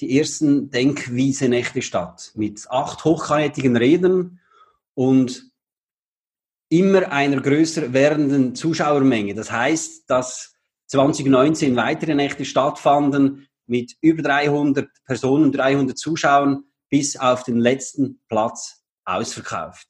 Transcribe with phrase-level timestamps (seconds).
[0.00, 4.40] die ersten Denkwiese-Nächte statt mit acht hochkarätigen Rednern
[4.94, 5.50] und
[6.68, 9.34] immer einer größer werdenden Zuschauermenge.
[9.34, 10.54] Das heißt, dass
[10.86, 18.84] 2019 weitere Nächte stattfanden mit über 300 Personen, 300 Zuschauern bis auf den letzten Platz
[19.04, 19.88] ausverkauft.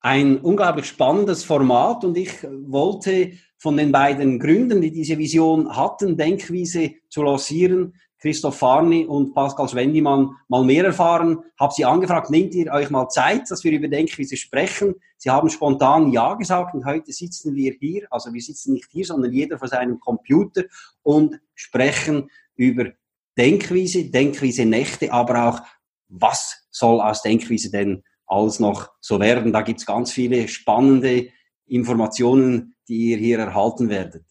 [0.00, 6.16] Ein unglaublich spannendes Format und ich wollte von den beiden Gründern, die diese Vision hatten,
[6.16, 7.94] Denkwiese zu lancieren,
[8.26, 11.44] Christoph Farni und Pascal Schwendimann mal mehr erfahren.
[11.60, 14.96] Habe sie angefragt, nehmt ihr euch mal Zeit, dass wir über Denkwiese sprechen?
[15.16, 19.04] Sie haben spontan Ja gesagt und heute sitzen wir hier, also wir sitzen nicht hier,
[19.04, 20.64] sondern jeder vor seinem Computer
[21.04, 22.86] und sprechen über
[23.38, 25.60] Denkwiese, Denkwiese Nächte, aber auch,
[26.08, 29.52] was soll aus Denkwiese denn alles noch so werden?
[29.52, 31.28] Da gibt's ganz viele spannende
[31.66, 34.24] Informationen, die ihr hier erhalten werdet.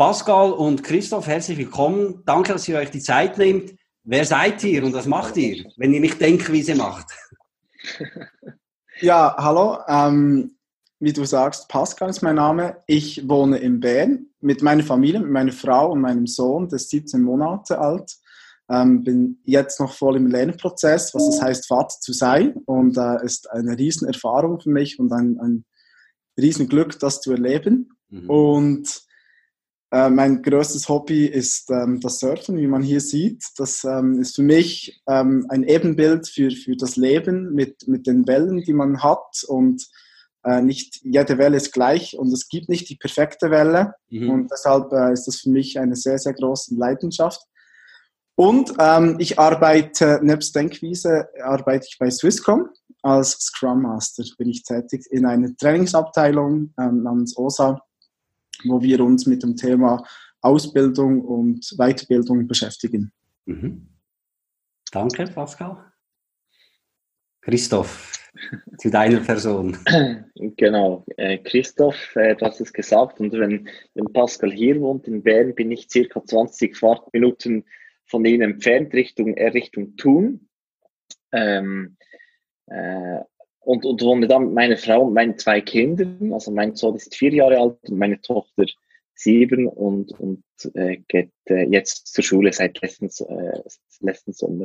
[0.00, 2.22] Pascal und Christoph, herzlich willkommen.
[2.24, 3.74] Danke, dass ihr euch die Zeit nehmt.
[4.02, 7.08] Wer seid ihr und was macht ihr, wenn ihr nicht Denkwiese macht?
[9.02, 9.78] Ja, hallo.
[9.88, 10.56] Ähm,
[11.00, 12.78] wie du sagst, Pascal ist mein Name.
[12.86, 16.88] Ich wohne in Bern mit meiner Familie, mit meiner Frau und meinem Sohn, der ist
[16.90, 18.16] 17 Monate alt.
[18.70, 22.54] Ähm, bin jetzt noch voll im Lernprozess, was es heißt, Vater zu sein.
[22.64, 25.64] Und äh, ist eine Riesenerfahrung für mich und ein, ein
[26.38, 27.90] Riesenglück, das zu erleben.
[28.08, 28.30] Mhm.
[28.30, 29.09] Und
[29.92, 33.44] äh, mein größtes Hobby ist ähm, das Surfen, wie man hier sieht.
[33.56, 38.26] Das ähm, ist für mich ähm, ein Ebenbild für, für das Leben mit, mit den
[38.28, 39.44] Wellen, die man hat.
[39.48, 39.84] Und
[40.44, 43.94] äh, nicht jede Welle ist gleich und es gibt nicht die perfekte Welle.
[44.10, 44.30] Mhm.
[44.30, 47.42] Und deshalb äh, ist das für mich eine sehr, sehr große Leidenschaft.
[48.36, 52.68] Und ähm, ich arbeite, nebst Denkwiese, arbeite ich bei Swisscom
[53.02, 54.22] als Scrum Master.
[54.38, 57.82] Bin ich tätig in einer Trainingsabteilung ähm, namens OSA
[58.64, 60.04] wo wir uns mit dem Thema
[60.40, 63.12] Ausbildung und Weiterbildung beschäftigen.
[63.46, 63.88] Mhm.
[64.90, 65.90] Danke, Pascal.
[67.42, 68.12] Christoph,
[68.78, 69.76] zu deiner Person.
[70.56, 75.22] Genau, äh, Christoph, äh, du hast es gesagt, und wenn, wenn Pascal hier wohnt in
[75.22, 77.64] Bern, bin ich circa 20 Fahrtminuten
[78.06, 80.48] von ihnen entfernt Richtung, äh, Richtung Thun.
[81.32, 81.96] Ähm,
[82.66, 83.20] äh,
[83.60, 86.32] und, und wohne dann mit meiner Frau und meinen zwei Kindern.
[86.32, 88.64] Also mein Sohn ist vier Jahre alt und meine Tochter
[89.14, 90.42] sieben und, und
[90.74, 93.60] äh, geht äh, jetzt zur Schule seit letzten, äh,
[94.00, 94.64] letzten Sommer.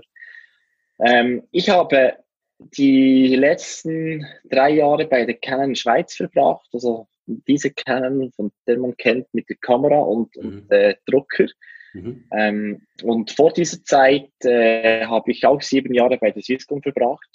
[0.99, 2.13] Ähm, ich habe
[2.57, 8.95] die letzten drei Jahre bei der Canon Schweiz verbracht, also diese Canon, von der man
[8.95, 10.43] kennt mit der Kamera und, mhm.
[10.43, 11.47] und äh, Drucker.
[11.93, 12.25] Mhm.
[12.31, 17.27] Ähm, und vor dieser Zeit äh, habe ich auch sieben Jahre bei der Swisscom verbracht.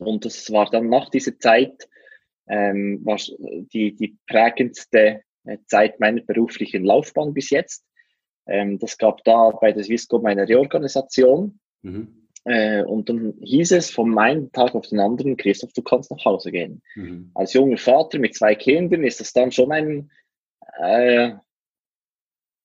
[0.00, 1.88] Und das war dann nach dieser Zeit
[2.46, 3.18] ähm, war
[3.72, 7.84] die, die prägendste äh, Zeit meiner beruflichen Laufbahn bis jetzt.
[8.46, 11.58] Ähm, das gab da bei der Swisscom eine Reorganisation.
[11.82, 12.28] Mhm.
[12.44, 16.24] Äh, und dann hieß es von einem Tag auf den anderen, Christoph, du kannst nach
[16.24, 16.82] Hause gehen.
[16.94, 17.30] Mhm.
[17.34, 20.10] Als junger Vater mit zwei Kindern ist das dann schon ein,
[20.78, 21.32] äh,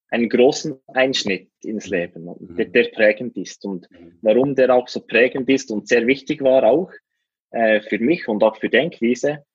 [0.09, 2.55] einen großen Einschnitt ins Leben, mhm.
[2.57, 3.63] der, der, prägend ist.
[3.63, 4.17] Und mhm.
[4.21, 6.91] warum der auch so prägend ist und sehr wichtig war auch,
[7.51, 9.45] äh, für mich und auch für Denkwiese.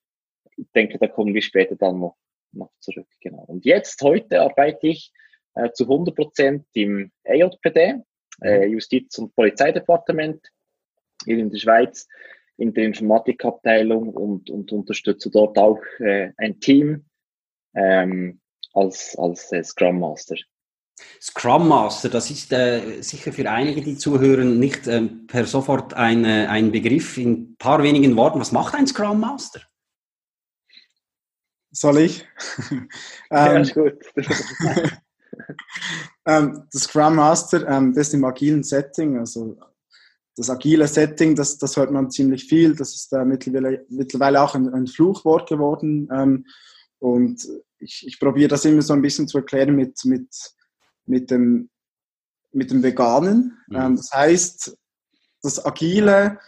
[0.57, 2.17] Ich denke, da kommen wir später dann noch,
[2.53, 3.09] noch zurück.
[3.21, 3.45] Genau.
[3.47, 5.13] Und jetzt, heute arbeite ich
[5.55, 8.03] äh, zu 100 Prozent im EJPD,
[8.43, 8.73] äh, mhm.
[8.73, 10.41] Justiz- und Polizeidepartement
[11.25, 12.09] hier in der Schweiz,
[12.57, 17.07] in der Informatikabteilung und, und unterstütze dort auch äh, ein Team
[17.75, 18.41] ähm,
[18.73, 20.37] als, als äh, Scrum Master.
[21.21, 26.25] Scrum Master, das ist äh, sicher für einige, die zuhören, nicht äh, per sofort ein,
[26.25, 27.17] äh, ein Begriff.
[27.19, 29.61] In ein paar wenigen Worten, was macht ein Scrum Master?
[31.73, 32.27] Soll ich?
[33.31, 33.95] ja, ähm, gut.
[36.27, 39.59] ähm, das Scrum Master, ähm, das ist im agilen Setting, also
[40.37, 42.75] das agile Setting, das, das hört man ziemlich viel.
[42.75, 46.09] Das ist äh, mittlerweile, mittlerweile auch ein, ein Fluchwort geworden.
[46.13, 46.47] Ähm,
[46.99, 47.47] und
[47.79, 50.29] ich, ich probiere das immer so ein bisschen zu erklären mit, mit
[51.07, 51.71] mit dem,
[52.53, 53.59] mit dem Veganen.
[53.69, 53.77] Mhm.
[53.77, 54.77] Ähm, das heißt,
[55.43, 56.39] das Agile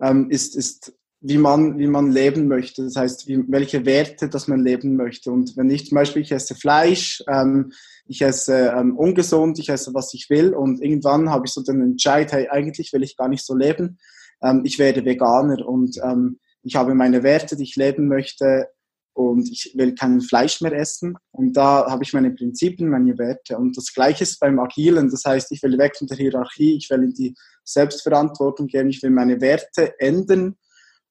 [0.00, 0.92] ähm, ist, ist
[1.22, 2.82] wie man, wie man leben möchte.
[2.82, 5.30] Das heißt, wie, welche Werte, dass man leben möchte.
[5.30, 7.72] Und wenn ich zum Beispiel, ich esse Fleisch, ähm,
[8.06, 11.80] ich esse ähm, ungesund, ich esse, was ich will und irgendwann habe ich so den
[11.80, 13.98] Entscheid, hey, eigentlich will ich gar nicht so leben,
[14.42, 18.68] ähm, ich werde Veganer und ähm, ich habe meine Werte, die ich leben möchte
[19.14, 21.16] und ich will kein Fleisch mehr essen.
[21.32, 23.58] Und da habe ich meine Prinzipien, meine Werte.
[23.58, 25.10] Und das Gleiche ist beim Agilen.
[25.10, 29.02] Das heißt, ich will weg von der Hierarchie, ich will in die Selbstverantwortung gehen, ich
[29.02, 30.56] will meine Werte ändern.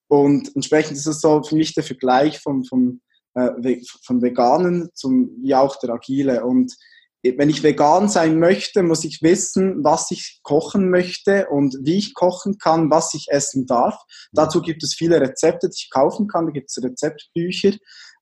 [0.08, 3.00] Und entsprechend ist es so für mich der Vergleich vom, vom,
[3.34, 6.44] äh, von Veganen zum, wie auch der Agile.
[6.44, 6.74] Und
[7.22, 12.14] wenn ich vegan sein möchte, muss ich wissen, was ich kochen möchte und wie ich
[12.14, 13.96] kochen kann, was ich essen darf.
[14.32, 16.46] Dazu gibt es viele Rezepte, die ich kaufen kann.
[16.46, 17.72] Da gibt es Rezeptbücher.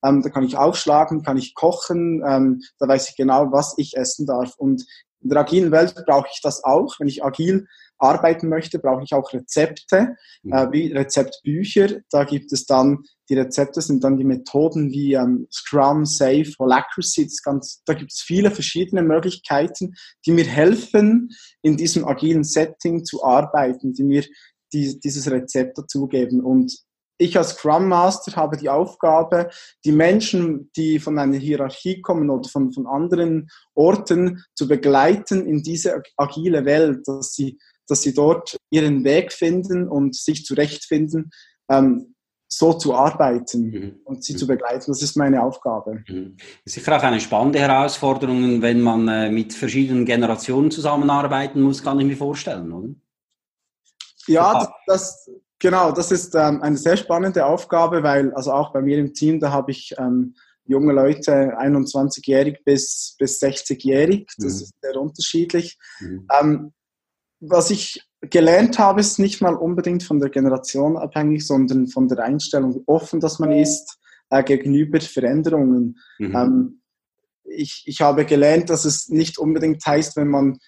[0.05, 2.23] Ähm, da kann ich aufschlagen, kann ich kochen.
[2.26, 4.55] Ähm, da weiß ich genau, was ich essen darf.
[4.58, 4.85] Und
[5.23, 6.96] in der agilen Welt brauche ich das auch.
[6.99, 7.67] Wenn ich agil
[8.00, 10.52] arbeiten möchte, brauche ich auch Rezepte, mhm.
[10.52, 12.00] äh, wie Rezeptbücher.
[12.11, 17.25] Da gibt es dann, die Rezepte sind dann die Methoden wie ähm, Scrum, Safe, Holacracy.
[17.25, 19.94] Das ganz, da gibt es viele verschiedene Möglichkeiten,
[20.26, 21.31] die mir helfen,
[21.62, 24.25] in diesem agilen Setting zu arbeiten, die mir
[24.73, 26.41] die, dieses Rezept dazugeben.
[26.41, 26.76] Und
[27.20, 29.50] ich als Scrum Master habe die Aufgabe,
[29.85, 35.62] die Menschen, die von einer Hierarchie kommen oder von, von anderen Orten zu begleiten in
[35.62, 37.58] diese agile Welt, dass sie
[37.90, 41.31] dass sie dort ihren Weg finden und sich zurechtfinden,
[41.70, 42.14] ähm,
[42.52, 44.00] so zu arbeiten mhm.
[44.04, 44.38] und sie mhm.
[44.38, 44.90] zu begleiten.
[44.90, 46.02] Das ist meine Aufgabe.
[46.08, 46.37] Mhm.
[46.64, 52.06] Sicher auch eine spannende Herausforderung, wenn man äh, mit verschiedenen Generationen zusammenarbeiten muss, kann ich
[52.06, 52.88] mir vorstellen, oder?
[54.26, 58.82] Ja, das, das genau, das ist ähm, eine sehr spannende Aufgabe, weil also auch bei
[58.82, 60.34] mir im Team, da habe ich ähm,
[60.64, 64.62] junge Leute, 21-jährig bis, bis 60-jährig, das mhm.
[64.62, 65.78] ist sehr unterschiedlich.
[66.00, 66.28] Mhm.
[66.40, 66.72] Ähm,
[67.40, 72.20] was ich gelernt habe, ist nicht mal unbedingt von der Generation abhängig, sondern von der
[72.20, 73.98] Einstellung, wie offen dass man ist
[74.28, 75.98] äh, gegenüber Veränderungen.
[76.19, 76.37] Mhm.
[76.37, 76.81] Ähm,
[77.44, 80.58] ich, ich habe gelernt, dass es nicht unbedingt heißt, wenn man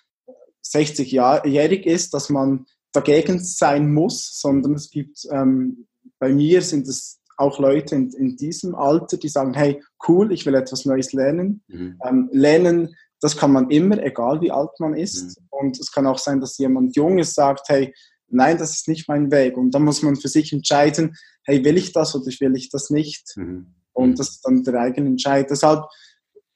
[0.64, 5.86] 60-jährig ist, dass man dagegen sein muss, sondern es gibt, ähm,
[6.18, 10.46] bei mir sind es auch Leute in, in, diesem Alter, die sagen, hey, cool, ich
[10.46, 11.62] will etwas Neues lernen.
[11.68, 11.98] Mhm.
[12.04, 15.38] Ähm, lernen das kann man immer, egal wie alt man ist.
[15.38, 15.46] Mhm.
[15.50, 17.94] Und es kann auch sein, dass jemand Junges sagt, hey,
[18.28, 19.56] nein, das ist nicht mein Weg.
[19.56, 22.90] Und dann muss man für sich entscheiden, hey, will ich das oder will ich das
[22.90, 23.36] nicht?
[23.36, 23.74] Mhm.
[23.92, 24.14] Und mhm.
[24.16, 25.48] das ist dann der eigene Entscheid.
[25.48, 25.84] Deshalb,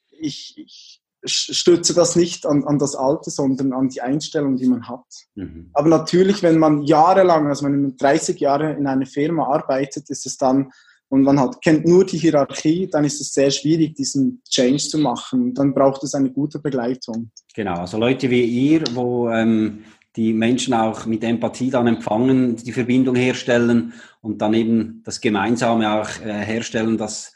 [0.09, 4.89] ich, ich stütze das nicht an, an das Alte, sondern an die Einstellung, die man
[4.89, 5.05] hat.
[5.35, 5.69] Mhm.
[5.73, 10.25] Aber natürlich, wenn man jahrelang, also wenn man 30 Jahre in einer Firma arbeitet, ist
[10.25, 10.71] es dann
[11.09, 14.97] und man hat, kennt nur die Hierarchie, dann ist es sehr schwierig, diesen Change zu
[14.97, 15.53] machen.
[15.53, 17.31] Dann braucht es eine gute Begleitung.
[17.55, 19.83] Genau, also Leute wie ihr, wo ähm,
[20.15, 26.01] die Menschen auch mit Empathie dann empfangen, die Verbindung herstellen und dann eben das Gemeinsame
[26.01, 27.33] auch äh, herstellen, dass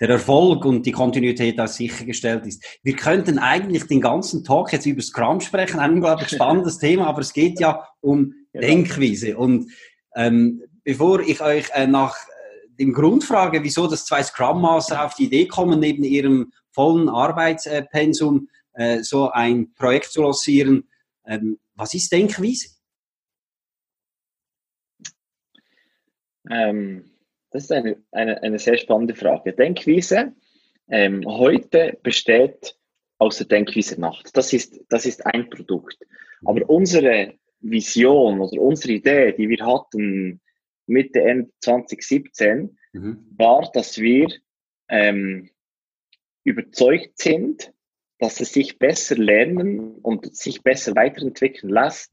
[0.00, 2.80] der Erfolg und die Kontinuität auch sichergestellt ist.
[2.82, 7.20] Wir könnten eigentlich den ganzen Talk jetzt über Scrum sprechen, ein unglaublich spannendes Thema, aber
[7.20, 8.34] es geht ja um.
[8.54, 9.36] Denkweise.
[9.36, 9.70] Und
[10.14, 12.14] ähm, bevor ich euch äh, nach
[12.82, 18.48] dem Grundfrage, wieso das zwei Scrum Master auf die Idee kommen, neben ihrem vollen Arbeitspensum
[18.74, 20.88] äh, so ein Projekt zu lancieren.
[21.26, 22.70] Ähm, was ist Denkwiese?
[26.50, 27.10] Ähm,
[27.50, 29.52] das ist eine, eine, eine sehr spannende Frage.
[29.52, 30.34] Denkwiese
[30.88, 32.76] ähm, heute besteht
[33.18, 34.36] aus der Denkwiese Nacht.
[34.36, 35.98] Das ist, das ist ein Produkt.
[36.44, 40.40] Aber unsere Vision oder unsere Idee, die wir hatten
[40.92, 43.26] Mitte, Ende 2017, mhm.
[43.36, 44.28] war, dass wir
[44.88, 45.50] ähm,
[46.44, 47.72] überzeugt sind,
[48.18, 52.12] dass es sich besser lernen und sich besser weiterentwickeln lässt,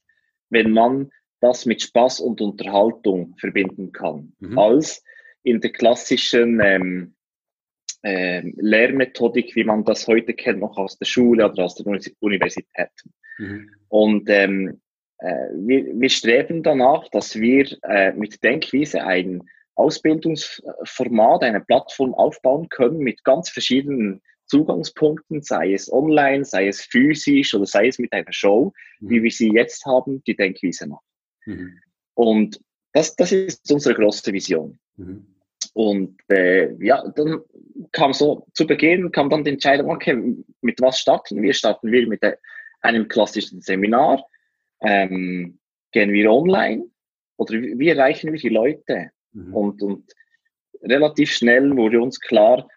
[0.50, 4.58] wenn man das mit Spaß und Unterhaltung verbinden kann, mhm.
[4.58, 5.04] als
[5.44, 7.16] in der klassischen ähm,
[8.02, 11.86] äh, Lehrmethodik, wie man das heute kennt, noch aus der Schule oder aus der
[12.20, 12.90] Universität.
[13.38, 13.72] Mhm.
[13.88, 14.89] Und ähm, äh,
[15.22, 19.44] wir, wir streben danach, dass wir äh, mit Denkwiese ein
[19.76, 27.54] Ausbildungsformat, eine Plattform aufbauen können mit ganz verschiedenen Zugangspunkten, sei es online, sei es physisch
[27.54, 29.10] oder sei es mit einer Show, mhm.
[29.10, 31.06] wie wir sie jetzt haben, die Denkwiese macht.
[31.46, 31.80] Mhm.
[32.16, 32.60] Und
[32.94, 34.80] das, das ist unsere große Vision.
[34.98, 35.28] Mhm.
[35.74, 37.42] Und äh, ja, dann
[37.92, 41.54] kam so zu Beginn kam dann die Entscheidung, okay, mit was starten wir?
[41.54, 42.22] Starten wir mit
[42.82, 44.26] einem klassischen Seminar,
[44.82, 45.60] ähm,
[45.92, 46.86] gehen wir online
[47.38, 49.12] oder wie erreichen wir die Leute?
[49.32, 49.54] Mhm.
[49.54, 50.12] Und, und
[50.82, 52.68] relativ schnell wurde uns klar,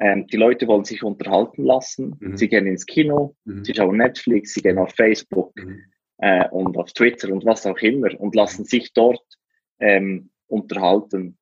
[0.00, 2.16] ähm, die Leute wollen sich unterhalten lassen.
[2.18, 2.36] Mhm.
[2.36, 3.64] Sie gehen ins Kino, mhm.
[3.64, 5.80] sie schauen Netflix, sie gehen auf Facebook mhm.
[6.18, 9.24] äh, und auf Twitter und was auch immer und lassen sich dort
[9.78, 11.38] ähm, unterhalten.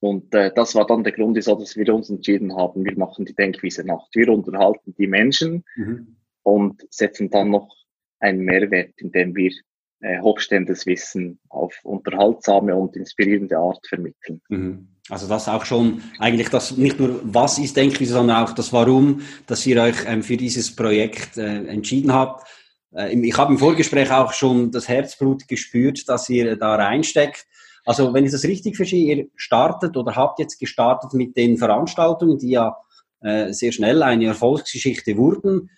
[0.00, 3.24] Und äh, das war dann der Grund, wieso dass wir uns entschieden haben, wir machen
[3.24, 4.08] die Denkwiese Nacht.
[4.14, 6.16] Wir unterhalten die Menschen mhm.
[6.42, 7.77] und setzen dann noch
[8.20, 9.52] einen Mehrwert, indem wir
[10.00, 14.40] äh, hochstehendes Wissen auf unterhaltsame und inspirierende Art vermitteln.
[14.48, 14.88] Mhm.
[15.10, 19.22] Also das auch schon eigentlich das nicht nur was ist Denkwiese, sondern auch das Warum,
[19.46, 22.46] dass ihr euch ähm, für dieses Projekt äh, entschieden habt.
[22.94, 27.46] Äh, ich habe im Vorgespräch auch schon das Herzblut gespürt, dass ihr da reinsteckt.
[27.84, 32.38] Also wenn ich das richtig verstehe, ihr startet oder habt jetzt gestartet mit den Veranstaltungen,
[32.38, 32.76] die ja
[33.22, 35.70] äh, sehr schnell eine Erfolgsgeschichte wurden.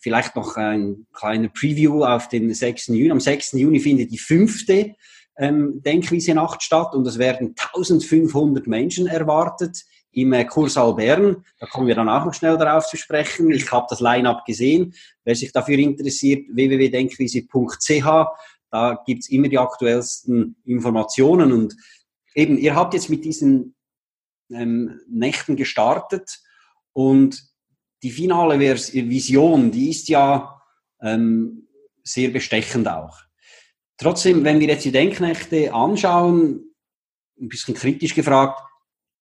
[0.00, 2.88] Vielleicht noch ein kleiner Preview auf den 6.
[2.88, 3.10] Juni.
[3.10, 3.52] Am 6.
[3.52, 4.94] Juni findet die fünfte
[5.36, 11.44] ähm, Denkwiese Nacht statt und es werden 1500 Menschen erwartet im äh, Kursaal Bern.
[11.58, 13.50] Da kommen wir dann auch noch schnell darauf zu sprechen.
[13.50, 14.94] Ich habe das Line-up gesehen.
[15.24, 18.26] Wer sich dafür interessiert, www.denkwiese.ch,
[18.70, 21.52] da gibt's immer die aktuellsten Informationen.
[21.52, 21.76] Und
[22.34, 23.74] eben, ihr habt jetzt mit diesen
[24.50, 26.40] ähm, Nächten gestartet
[26.92, 27.42] und
[28.02, 30.60] die finale Vision, die ist ja
[31.02, 31.68] ähm,
[32.02, 33.18] sehr bestechend auch.
[33.96, 36.74] Trotzdem, wenn wir jetzt die Denknächte anschauen,
[37.40, 38.60] ein bisschen kritisch gefragt,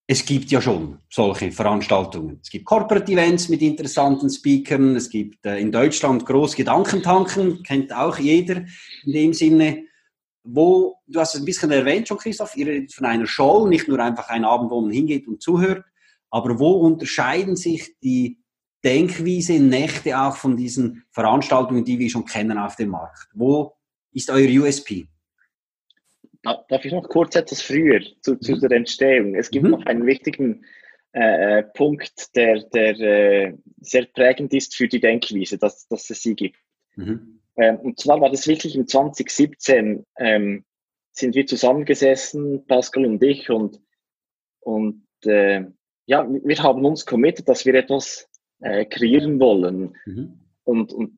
[0.09, 2.39] es gibt ja schon solche Veranstaltungen.
[2.41, 4.95] Es gibt Corporate Events mit interessanten Speakern.
[4.95, 8.63] Es gibt äh, in Deutschland groß Gedankentanken, kennt auch jeder
[9.03, 9.83] in dem Sinne.
[10.43, 13.89] Wo, du hast es ein bisschen erwähnt schon, Christoph, ihr redet von einer Show, nicht
[13.89, 15.83] nur einfach ein Abend, wo man hingeht und zuhört.
[16.29, 18.39] Aber wo unterscheiden sich die
[18.87, 23.27] Denkwiese, Nächte auch von diesen Veranstaltungen, die wir schon kennen auf dem Markt?
[23.33, 23.73] Wo
[24.13, 25.07] ist euer USP?
[26.41, 28.59] Darf ich noch kurz etwas früher zu, zu mhm.
[28.61, 29.35] der Entstehung?
[29.35, 29.71] Es gibt mhm.
[29.71, 30.63] noch einen wichtigen
[31.11, 36.35] äh, Punkt, der, der äh, sehr prägend ist für die Denkweise, dass, dass es sie
[36.35, 36.57] gibt.
[36.95, 37.41] Mhm.
[37.57, 40.63] Ähm, und zwar war das wirklich im 2017, ähm,
[41.11, 43.81] sind wir zusammengesessen, Pascal und ich, und,
[44.61, 45.65] und äh,
[46.05, 48.29] ja, wir haben uns committed, dass wir etwas
[48.59, 49.95] äh, kreieren wollen.
[50.05, 50.39] Mhm.
[50.63, 51.17] Und, und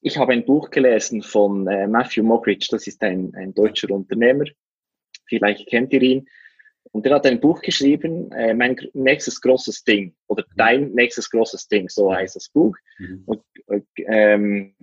[0.00, 4.44] ich habe ein Buch gelesen von äh, Matthew Mockridge, das ist ein, ein deutscher Unternehmer.
[5.26, 6.28] Vielleicht kennt ihr ihn.
[6.92, 10.56] Und er hat ein Buch geschrieben, äh, mein nächstes großes Ding oder mhm.
[10.56, 12.76] dein nächstes großes Ding, so heißt das Buch.
[12.98, 13.22] Mhm.
[13.26, 13.42] Und,
[14.06, 14.74] ähm,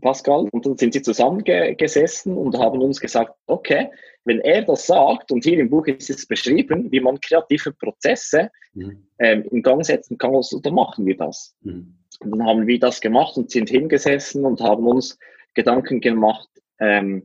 [0.00, 3.88] Pascal, und dann sind sie zusammengesessen und haben uns gesagt, okay,
[4.24, 8.50] wenn er das sagt, und hier im Buch ist es beschrieben, wie man kreative Prozesse
[8.74, 9.06] mhm.
[9.18, 11.54] ähm, in Gang setzen kann, also, dann machen wir das.
[11.62, 11.96] Mhm.
[12.20, 15.18] Und dann haben wir das gemacht und sind hingesessen und haben uns
[15.54, 16.48] Gedanken gemacht,
[16.80, 17.22] ähm,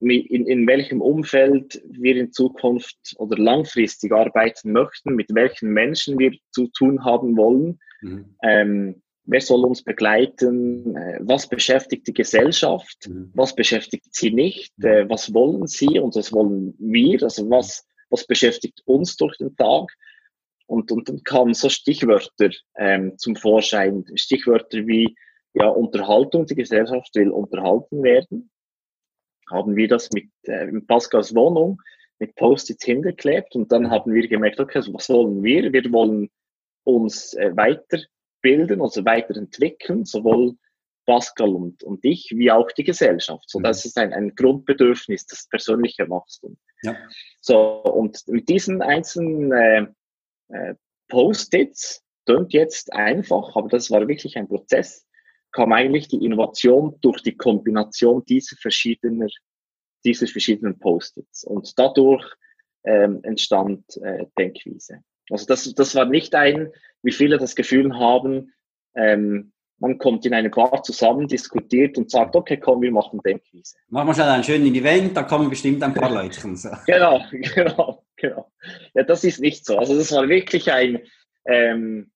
[0.00, 6.32] in, in welchem Umfeld wir in Zukunft oder langfristig arbeiten möchten, mit welchen Menschen wir
[6.50, 8.36] zu tun haben wollen, mhm.
[8.42, 13.30] ähm, wer soll uns begleiten, äh, was beschäftigt die Gesellschaft, mhm.
[13.34, 14.86] was beschäftigt sie nicht, mhm.
[14.86, 19.56] äh, was wollen sie und was wollen wir, also was, was beschäftigt uns durch den
[19.56, 19.90] Tag
[20.66, 24.04] und, und dann kamen so Stichwörter ähm, zum Vorschein.
[24.14, 25.14] Stichwörter wie
[25.52, 28.50] ja, Unterhaltung, die Gesellschaft will unterhalten werden.
[29.50, 31.80] Haben wir das mit äh, in Pascals Wohnung
[32.18, 35.72] mit Post-its hingeklebt und dann haben wir gemerkt, okay, also was wollen wir?
[35.72, 36.30] Wir wollen
[36.84, 37.50] uns äh,
[38.44, 40.56] weiterbilden, also weiterentwickeln, sowohl
[41.06, 43.44] Pascal und, und ich, wie auch die Gesellschaft.
[43.48, 43.88] So, das mhm.
[43.88, 46.56] ist ein, ein Grundbedürfnis, das persönliche Wachstum.
[46.82, 46.96] Ja.
[47.40, 49.86] So, und mit diesen einzelnen äh,
[50.48, 50.74] äh,
[51.08, 55.06] Post-its, klingt jetzt einfach, aber das war wirklich ein Prozess,
[55.52, 59.28] kam eigentlich die Innovation durch die Kombination dieser verschiedenen,
[60.04, 61.44] dieser verschiedenen Post-its.
[61.44, 62.24] Und dadurch
[62.84, 65.02] ähm, entstand äh, Denkwiese.
[65.30, 66.70] Also das, das war nicht ein,
[67.02, 68.52] wie viele das Gefühl haben,
[68.94, 73.76] ähm, man kommt in eine Bar zusammen, diskutiert und sagt, okay, komm, wir machen Denkwiese.
[73.88, 76.56] Machen wir schnell einen schönen Event, da kommen bestimmt ein paar Leute.
[76.56, 76.70] So.
[76.86, 78.52] Genau, genau genau.
[78.94, 79.78] Ja, das ist nicht so.
[79.78, 81.00] Also das war wirklich ein
[81.46, 82.10] ähm,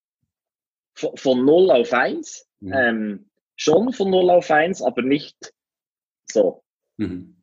[0.94, 2.48] von, von 0 auf 1.
[2.60, 2.72] Mhm.
[2.72, 5.52] Ähm, schon von 0 auf 1, aber nicht
[6.30, 6.64] so.
[6.96, 7.36] Mhm.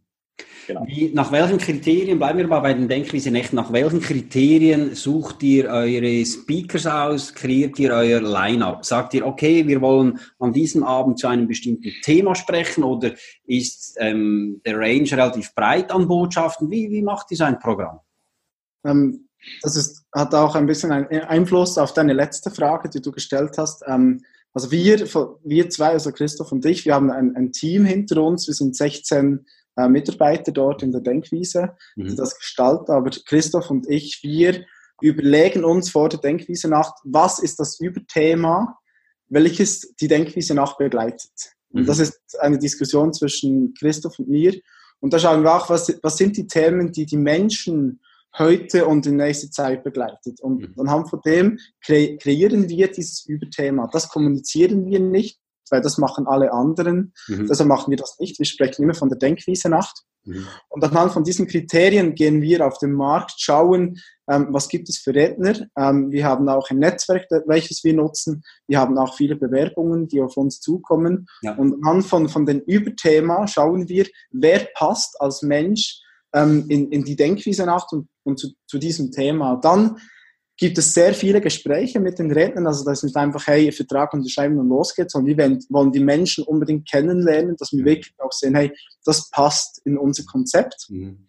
[0.68, 0.84] Genau.
[0.88, 5.44] Wie, nach welchen Kriterien, bleiben wir mal bei den Denkwiese Nächten, nach welchen Kriterien sucht
[5.44, 8.84] ihr eure Speakers aus, kreiert ihr euer Line-up?
[8.84, 13.14] Sagt ihr, okay, wir wollen an diesem Abend zu einem bestimmten Thema sprechen oder
[13.46, 16.72] ist ähm, der Range relativ breit an Botschaften?
[16.72, 18.00] Wie, wie macht ihr sein Programm?
[18.84, 19.30] Ähm,
[19.62, 23.58] das ist, hat auch ein bisschen einen Einfluss auf deine letzte Frage, die du gestellt
[23.60, 23.84] hast.
[23.86, 24.24] Ähm,
[24.54, 25.00] also wir,
[25.44, 28.48] wir zwei, also Christoph und ich, wir haben ein, ein Team hinter uns.
[28.48, 32.16] Wir sind 16 äh, Mitarbeiter dort in der Denkwiese, die mhm.
[32.16, 32.92] das gestalten.
[32.92, 34.66] Aber Christoph und ich, wir
[35.02, 38.78] überlegen uns vor der Denkwiese Nacht, was ist das Überthema,
[39.28, 41.32] welches die Denkwiese Nacht begleitet.
[41.70, 41.86] Und mhm.
[41.88, 44.54] das ist eine Diskussion zwischen Christoph und mir.
[45.00, 48.00] Und da schauen wir auch, was, was sind die Themen, die die Menschen
[48.38, 50.42] heute und in nächster Zeit begleitet.
[50.42, 50.74] Und Mhm.
[50.80, 53.88] anhand von dem kre kreieren wir dieses Überthema.
[53.92, 55.40] Das kommunizieren wir nicht,
[55.72, 57.14] weil das machen alle anderen.
[57.28, 57.48] Mhm.
[57.48, 58.40] Deshalb machen wir das nicht.
[58.40, 60.04] Wir sprechen immer von der Denkwiese Nacht.
[60.26, 60.48] Mhm.
[60.70, 64.98] Und anhand von diesen Kriterien gehen wir auf den Markt, schauen, ähm, was gibt es
[64.98, 65.68] für Redner.
[65.78, 68.44] Ähm, wir haben auch ein Netzwerk, welches wir nutzen.
[68.68, 71.28] Wir haben auch viele Bewerbungen, die auf uns zukommen.
[71.42, 71.56] Ja.
[71.56, 76.02] Und anhand von, von den Überthema schauen wir, wer passt als Mensch
[76.34, 79.58] ähm, in, in die Denkwiese Nacht und, und zu, zu diesem Thema.
[79.62, 79.98] Dann
[80.58, 82.66] gibt es sehr viele Gespräche mit den Rednern.
[82.68, 86.00] Also das ist nicht einfach, hey, Vertrag unterschreiben und los geht's, sondern wir wollen- die
[86.00, 87.86] Menschen unbedingt kennenlernen, dass wir Mhm.
[87.86, 88.72] wirklich auch sehen, hey,
[89.04, 90.88] das passt in unser Konzept.
[90.90, 91.28] Mhm.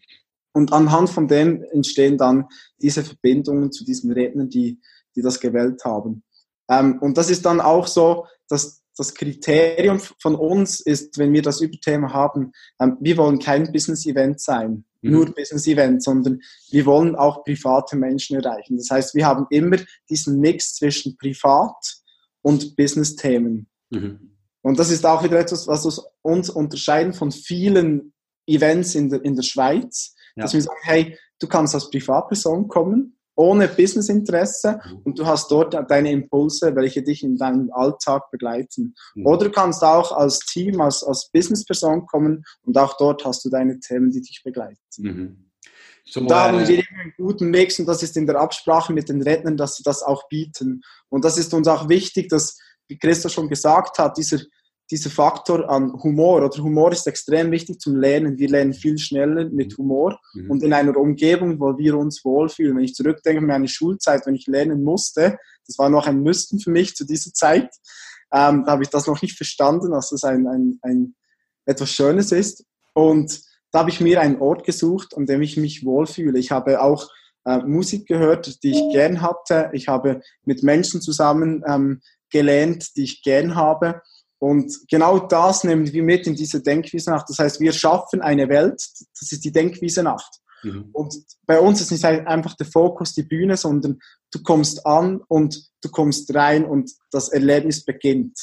[0.52, 2.46] Und anhand von dem entstehen dann
[2.80, 4.80] diese Verbindungen zu diesen Rednern, die,
[5.14, 6.22] die das gewählt haben.
[6.70, 11.42] Ähm, und das ist dann auch so, dass das Kriterium von uns ist, wenn wir
[11.42, 15.12] das Überthema haben, ähm, wir wollen kein Business-Event sein, Mhm.
[15.12, 18.76] nur Business-Event, sondern wir wollen auch private Menschen erreichen.
[18.76, 19.78] Das heißt, wir haben immer
[20.10, 21.96] diesen Mix zwischen Privat-
[22.42, 23.68] und Business-Themen.
[23.90, 24.32] Mhm.
[24.62, 28.12] Und das ist auch wieder etwas, was uns unterscheiden von vielen
[28.46, 30.42] Events in der, in der Schweiz, Ja.
[30.42, 34.98] dass wir sagen, hey, du kannst als Privatperson kommen, ohne Businessinteresse Mhm.
[35.04, 38.94] und du hast dort deine Impulse, welche dich in deinem Alltag begleiten.
[39.14, 39.26] Mhm.
[39.26, 43.50] Oder du kannst auch als Team, als, als Businessperson kommen und auch dort hast du
[43.50, 44.78] deine Themen, die dich begleiten.
[44.98, 45.42] Mhm.
[46.08, 49.22] So, Da haben wir einen guten Mix und das ist in der Absprache mit den
[49.22, 50.82] Rednern, dass sie das auch bieten.
[51.08, 54.38] Und das ist uns auch wichtig, dass, wie Christa schon gesagt hat, dieser,
[54.90, 58.38] dieser Faktor an Humor oder Humor ist extrem wichtig zum Lernen.
[58.38, 60.50] Wir lernen viel schneller mit Humor mhm.
[60.50, 62.76] und in einer Umgebung, wo wir uns wohlfühlen.
[62.76, 66.60] Wenn ich zurückdenke an meine Schulzeit, wenn ich lernen musste, das war noch ein Müssten
[66.60, 67.74] für mich zu dieser Zeit,
[68.32, 71.14] ähm, da habe ich das noch nicht verstanden, dass das ein, ein, ein
[71.64, 72.64] etwas Schönes ist.
[72.94, 73.40] Und
[73.72, 76.38] da habe ich mir einen Ort gesucht, an dem ich mich wohlfühle.
[76.38, 77.08] Ich habe auch
[77.44, 79.70] äh, Musik gehört, die ich gern hatte.
[79.72, 82.00] Ich habe mit Menschen zusammen ähm,
[82.30, 84.02] gelernt, die ich gern habe.
[84.38, 87.28] Und genau das nehmen wir mit in diese Denkwiese Nacht.
[87.28, 88.82] Das heißt, wir schaffen eine Welt,
[89.18, 90.40] das ist die Denkwiese Nacht.
[90.62, 90.90] Mhm.
[90.92, 91.14] Und
[91.46, 93.98] bei uns ist nicht einfach der Fokus die Bühne, sondern
[94.30, 98.38] du kommst an und du kommst rein und das Erlebnis beginnt.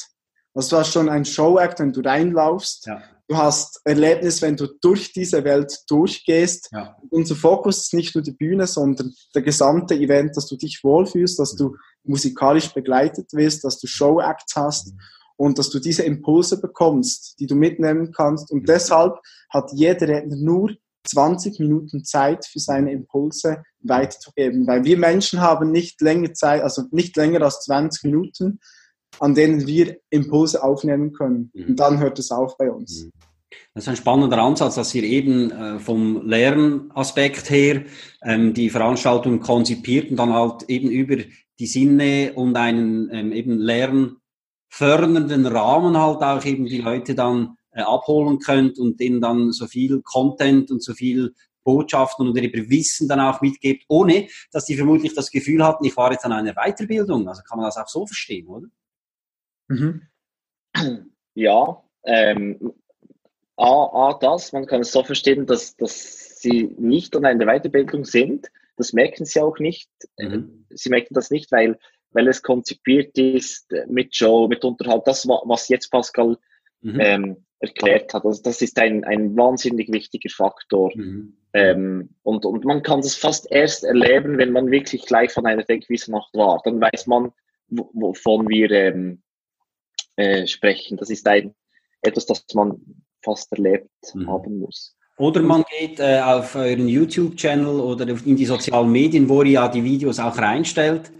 [0.54, 2.86] Du hast schon ein Show-Act, wenn du reinlaufst.
[2.86, 3.02] Ja.
[3.26, 6.68] Du hast Erlebnis, wenn du durch diese Welt durchgehst.
[6.72, 6.96] Ja.
[7.10, 11.38] Unser Fokus ist nicht nur die Bühne, sondern der gesamte Event, dass du dich wohlfühlst,
[11.38, 14.98] dass du musikalisch begleitet wirst, dass du Show-Acts hast Mhm.
[15.36, 18.50] Und dass du diese Impulse bekommst, die du mitnehmen kannst.
[18.50, 18.66] Und Mhm.
[18.66, 19.18] deshalb
[19.50, 20.72] hat jeder Redner nur
[21.06, 24.66] 20 Minuten Zeit für seine Impulse weiterzugeben.
[24.66, 28.58] Weil wir Menschen haben nicht länger Zeit, also nicht länger als 20 Minuten,
[29.20, 31.50] an denen wir Impulse aufnehmen können.
[31.52, 31.66] Mhm.
[31.68, 33.04] Und dann hört es auf bei uns.
[33.04, 33.10] Mhm.
[33.74, 37.84] Das ist ein spannender Ansatz, dass ihr eben äh, vom Lernaspekt her
[38.22, 41.16] ähm, die Veranstaltung konzipiert und dann halt eben über
[41.58, 43.58] die Sinne und einen ähm, eben
[44.80, 49.66] lernfördernden Rahmen halt auch eben die Leute dann äh, abholen könnt und denen dann so
[49.66, 51.34] viel Content und so viel
[51.64, 55.96] Botschaften oder eben Wissen dann auch mitgebt, ohne dass die vermutlich das Gefühl hatten, ich
[55.96, 57.26] war jetzt an einer Weiterbildung.
[57.26, 58.66] Also kann man das auch so verstehen, oder?
[59.68, 60.02] Mhm.
[61.34, 62.74] Ja, ähm,
[63.56, 68.04] A, A, das, man kann es so verstehen, dass, dass sie nicht an einer Weiterbildung
[68.04, 68.50] sind.
[68.76, 69.90] Das merken sie auch nicht.
[70.18, 70.66] Mhm.
[70.70, 71.78] Sie merken das nicht, weil,
[72.14, 75.02] weil es konzipiert ist mit Show, mit Unterhalt.
[75.06, 76.38] Das, wa- was jetzt Pascal
[76.80, 77.00] Mhm.
[77.00, 80.90] ähm, erklärt hat, also das ist ein, ein wahnsinnig wichtiger Faktor.
[80.94, 81.34] Mhm.
[81.54, 85.62] Ähm, und, und man kann das fast erst erleben, wenn man wirklich gleich von einer
[85.62, 86.60] Denkwiese-Nacht war.
[86.64, 87.32] Dann weiß man,
[87.68, 89.22] wo- wovon wir ähm,
[90.16, 90.96] äh, sprechen.
[90.98, 91.54] Das ist ein,
[92.02, 92.80] etwas, das man
[93.22, 94.28] fast erlebt Mhm.
[94.28, 94.94] haben muss.
[95.16, 99.68] Oder man geht äh, auf euren YouTube-Channel oder in die sozialen Medien, wo ihr ja
[99.68, 101.10] die Videos auch reinstellt.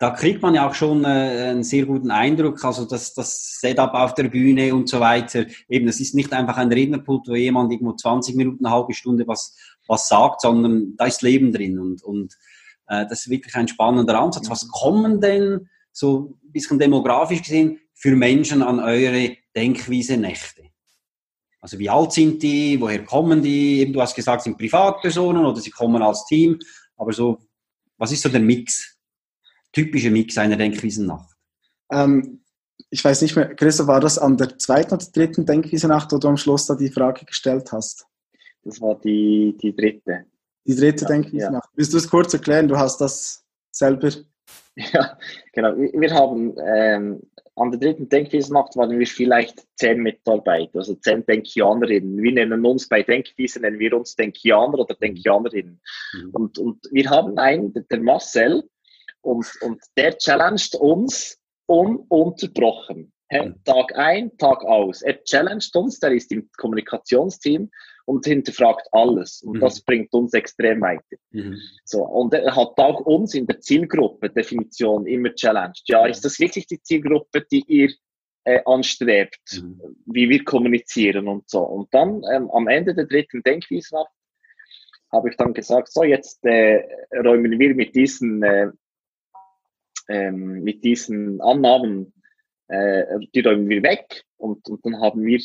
[0.00, 3.92] Da kriegt man ja auch schon äh, einen sehr guten Eindruck, also das, das Setup
[3.92, 5.44] auf der Bühne und so weiter.
[5.68, 9.28] Eben, das ist nicht einfach ein Rednerpult, wo jemand irgendwo 20 Minuten, eine halbe Stunde
[9.28, 9.54] was,
[9.86, 12.34] was sagt, sondern da ist Leben drin und, und
[12.88, 14.48] äh, das ist wirklich ein spannender Ansatz.
[14.48, 20.62] Was kommen denn so ein bisschen demografisch gesehen für Menschen an eure Denkwiese-Nächte?
[21.60, 23.80] Also wie alt sind die, woher kommen die?
[23.80, 26.58] Eben, du hast gesagt, sind Privatpersonen oder sie kommen als Team.
[26.96, 27.38] Aber so,
[27.98, 28.96] was ist so der Mix?
[29.72, 31.30] Typische Mix einer Denkwiesen-Nacht.
[31.92, 32.44] Ähm,
[32.90, 36.28] ich weiß nicht mehr, Christoph, war das an der zweiten oder dritten Denkwiese-Nacht, wo du
[36.28, 38.06] am Schluss da die Frage gestellt hast?
[38.62, 40.26] Das war die, die dritte.
[40.66, 41.68] Die dritte Ja, Denkwiese-Nacht.
[41.74, 42.68] Willst du es kurz erklären?
[42.68, 44.10] Du hast das selber.
[44.76, 45.18] Ja,
[45.52, 45.76] genau.
[45.76, 47.20] Wir haben ähm,
[47.56, 52.22] an der dritten Denkwiesnacht waren wir vielleicht zehn Mitarbeiter, also zehn Denkianerinnen.
[52.22, 55.80] Wir nennen uns bei Denkwiese, nennen wir uns Denkianer oder Denkianerinnen.
[56.14, 56.30] Mhm.
[56.30, 58.62] Und, und wir haben einen, der Marcel,
[59.22, 63.12] und, und der challenged uns ununterbrochen.
[63.64, 65.02] Tag ein, Tag aus.
[65.02, 67.70] Er challenged uns, der ist im Kommunikationsteam
[68.06, 69.42] und hinterfragt alles.
[69.42, 69.60] Und mhm.
[69.60, 71.16] das bringt uns extrem weiter.
[71.30, 71.56] Mhm.
[71.84, 75.84] So, und er hat auch uns in der Zielgruppe-Definition immer challenged.
[75.86, 77.90] Ja, ist das wirklich die Zielgruppe, die ihr
[78.44, 79.80] äh, anstrebt, mhm.
[80.06, 81.60] wie wir kommunizieren und so.
[81.60, 84.10] Und dann ähm, am Ende der dritten Denkwiesnacht
[85.12, 86.82] habe ich dann gesagt, so jetzt äh,
[87.24, 88.70] räumen wir mit diesen, äh,
[90.10, 92.12] ähm, mit diesen Annahmen,
[92.68, 95.40] äh, die räumen wir weg und, und dann haben wir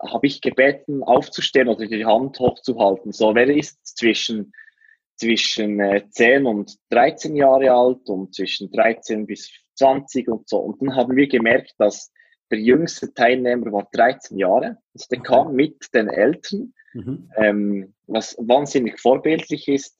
[0.00, 3.12] habe ich gebeten, aufzustehen oder die Hand hochzuhalten.
[3.12, 4.52] So, wer ist zwischen,
[5.16, 10.58] zwischen äh, 10 und 13 Jahre alt und zwischen 13 bis 20 und so.
[10.58, 12.12] Und dann haben wir gemerkt, dass
[12.50, 14.78] der jüngste Teilnehmer war 13 Jahre.
[14.94, 17.30] Also der kam mit den Eltern, mhm.
[17.36, 19.97] ähm, was wahnsinnig vorbildlich ist.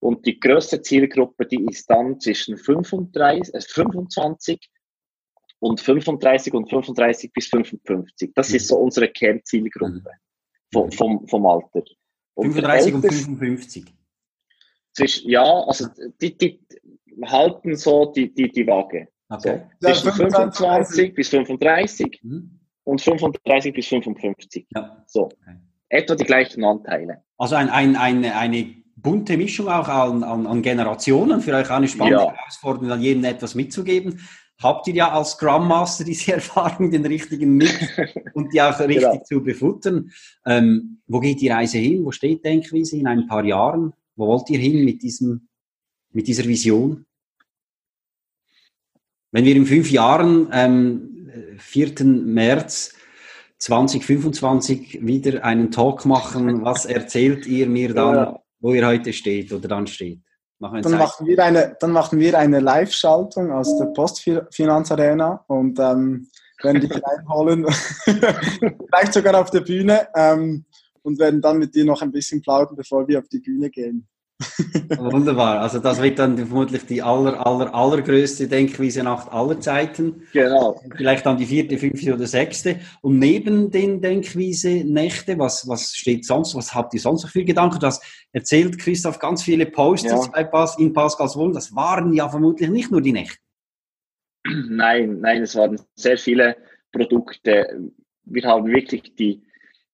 [0.00, 4.70] Und die größte Zielgruppe, die ist dann zwischen 35, äh, 25
[5.60, 8.32] und 35 und 35 bis 55.
[8.34, 8.56] Das mhm.
[8.56, 10.72] ist so unsere Kernzielgruppe mhm.
[10.72, 11.84] vom, vom, vom Alter.
[12.34, 13.84] Und 35 und 55.
[14.94, 15.88] Zwischen, ja, also
[16.20, 16.60] die, die
[17.26, 19.08] halten so die, die, die Waage.
[19.28, 19.62] Okay.
[19.78, 22.58] So, zwischen ja, 25 bis 35 mhm.
[22.84, 24.66] und 35 bis 55.
[24.74, 25.04] Ja.
[25.06, 25.26] So.
[25.26, 25.56] Okay.
[25.90, 27.22] Etwa die gleichen Anteile.
[27.36, 31.88] Also ein, ein, eine, eine bunte Mischung auch an, an, an Generationen, vielleicht auch eine
[31.88, 32.32] spannende ja.
[32.32, 34.20] Herausforderung, an jedem etwas mitzugeben
[34.60, 37.74] habt ihr ja als Scrum Master diese Erfahrung, den richtigen Mix
[38.34, 39.22] und die auch richtig genau.
[39.24, 40.10] zu befuttern.
[40.46, 42.04] Ähm, wo geht die Reise hin?
[42.04, 43.92] Wo steht Denkwiese in ein paar Jahren?
[44.16, 45.48] Wo wollt ihr hin mit, diesem,
[46.12, 47.06] mit dieser Vision?
[49.32, 52.04] Wenn wir in fünf Jahren, ähm, 4.
[52.04, 52.94] März
[53.58, 58.42] 2025, wieder einen Talk machen, was erzählt ihr mir dann, ja.
[58.60, 60.20] Wo ihr heute steht oder dann steht?
[60.58, 66.28] Machen dann, machen wir eine, dann machen wir eine Live-Schaltung aus der Postfinanzarena und ähm,
[66.62, 67.66] werden dich reinholen,
[68.04, 70.66] vielleicht sogar auf der Bühne ähm,
[71.02, 74.06] und werden dann mit dir noch ein bisschen plaudern, bevor wir auf die Bühne gehen.
[74.98, 75.60] Wunderbar.
[75.60, 80.22] Also das wird dann vermutlich die aller, aller, allergrößte Denkwiese Nacht aller Zeiten.
[80.32, 80.80] Genau.
[80.96, 82.80] Vielleicht dann die vierte, fünfte oder sechste.
[83.02, 86.54] Und neben den Denkwiese Nächte, was, was steht sonst?
[86.54, 87.78] Was habt ihr sonst noch für Gedanken?
[87.80, 90.26] Du hast erzählt, Christoph, ganz viele Posts ja.
[90.32, 91.52] bei Pas in Pascals Wohnen.
[91.52, 93.38] Das waren ja vermutlich nicht nur die Nächte.
[94.70, 96.56] Nein, nein, es waren sehr viele
[96.92, 97.90] Produkte.
[98.24, 99.42] Wir haben wirklich die,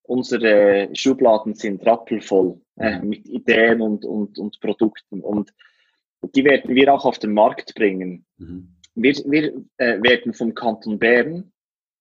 [0.03, 5.21] unsere Schubladen sind rappelvoll äh, mit Ideen und, und, und Produkten.
[5.21, 5.53] Und
[6.35, 8.27] die werden wir auch auf den Markt bringen.
[8.39, 8.77] Mhm.
[8.95, 11.53] Wir, wir äh, werden vom Kanton Bern,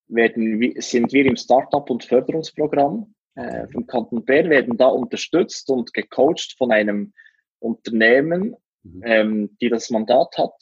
[0.08, 5.94] werden, sind wir im Startup- und Förderungsprogramm äh, vom Kanton Bern, werden da unterstützt und
[5.94, 7.14] gecoacht von einem
[7.60, 9.02] Unternehmen, mhm.
[9.06, 10.54] ähm, die das Mandat hat,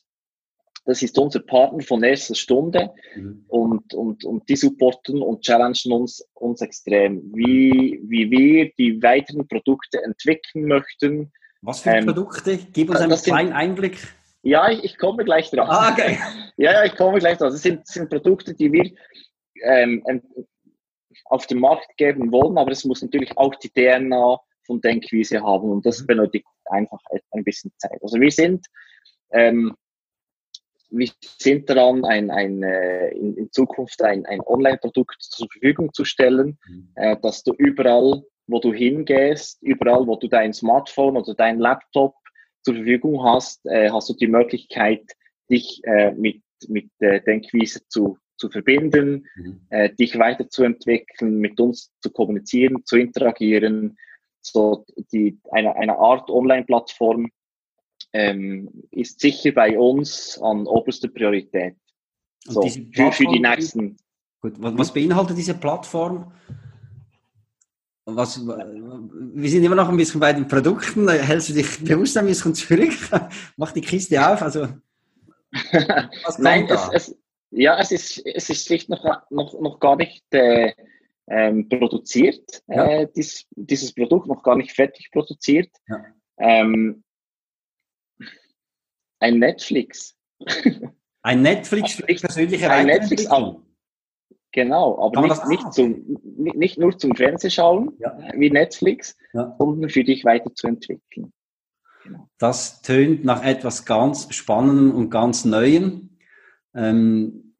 [0.85, 3.45] das ist unser Partner von erster Stunde mhm.
[3.47, 9.47] und, und, und die supporten und challengen uns, uns extrem, wie, wie wir die weiteren
[9.47, 11.31] Produkte entwickeln möchten.
[11.61, 12.59] Was für ähm, Produkte?
[12.73, 13.97] Gib uns einen kleinen sind, Einblick.
[14.41, 15.69] Ja, ich, ich, komme gleich drauf.
[15.69, 16.17] Ah, okay.
[16.57, 17.51] ja, ja, ich komme gleich drauf.
[17.51, 18.91] Das sind, sind Produkte, die wir
[19.63, 20.03] ähm,
[21.25, 25.69] auf den Markt geben wollen, aber es muss natürlich auch die DNA von Denkwiese haben
[25.69, 26.07] und das mhm.
[26.07, 26.99] benötigt einfach
[27.31, 28.01] ein bisschen Zeit.
[28.01, 28.65] Also wir sind
[29.31, 29.75] ähm,
[30.93, 36.05] wir sind daran, ein, ein, äh, in, in Zukunft ein, ein Online-Produkt zur Verfügung zu
[36.05, 36.89] stellen, mhm.
[36.95, 42.15] äh, dass du überall, wo du hingehst, überall, wo du dein Smartphone oder dein Laptop
[42.61, 45.03] zur Verfügung hast, äh, hast du die Möglichkeit,
[45.49, 49.61] dich äh, mit, mit äh, Denkwiese zu, zu verbinden, mhm.
[49.69, 53.97] äh, dich weiterzuentwickeln, mit uns zu kommunizieren, zu interagieren,
[54.41, 57.29] so die, eine, eine Art Online-Plattform,
[58.13, 61.75] ähm, ist sicher bei uns an oberster Priorität.
[62.45, 63.97] So, für, für, die nächsten.
[64.41, 66.31] Gut, was, was beinhaltet diese Plattform?
[68.05, 71.09] Was, wir sind immer noch ein bisschen bei den Produkten.
[71.09, 72.91] Hältst du dich bewusst ein bisschen zurück?
[73.57, 74.41] Mach die Kiste auf.
[74.41, 74.67] Also,
[76.37, 77.17] Nein, es, es,
[77.51, 80.73] ja, es ist, es ist schlicht noch, noch, noch gar nicht äh,
[81.27, 82.63] ähm, produziert.
[82.67, 82.85] Ja.
[82.85, 85.69] Äh, dies, dieses Produkt noch gar nicht fertig produziert.
[85.87, 86.03] Ja.
[86.39, 87.03] Ähm,
[89.23, 90.15] ein Netflix.
[91.21, 93.61] Ein Netflix für persönliche Ein Netflix auch.
[94.51, 98.15] Genau, aber nicht, nicht, zum, nicht, nur zum Fernsehschauen ja.
[98.35, 99.55] wie Netflix, ja.
[99.57, 101.33] sondern für dich weiterzuentwickeln.
[102.03, 102.29] Genau.
[102.37, 106.17] Das tönt nach etwas ganz Spannendem und ganz Neuem.
[106.75, 107.55] Ähm,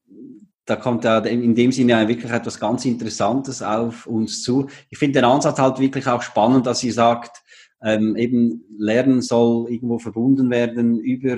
[0.65, 4.67] da kommt ja in dem Sinne ja wirklich etwas ganz Interessantes auf uns zu.
[4.89, 7.42] Ich finde den Ansatz halt wirklich auch spannend, dass sie sagt,
[7.83, 11.37] ähm, eben Lernen soll irgendwo verbunden werden über,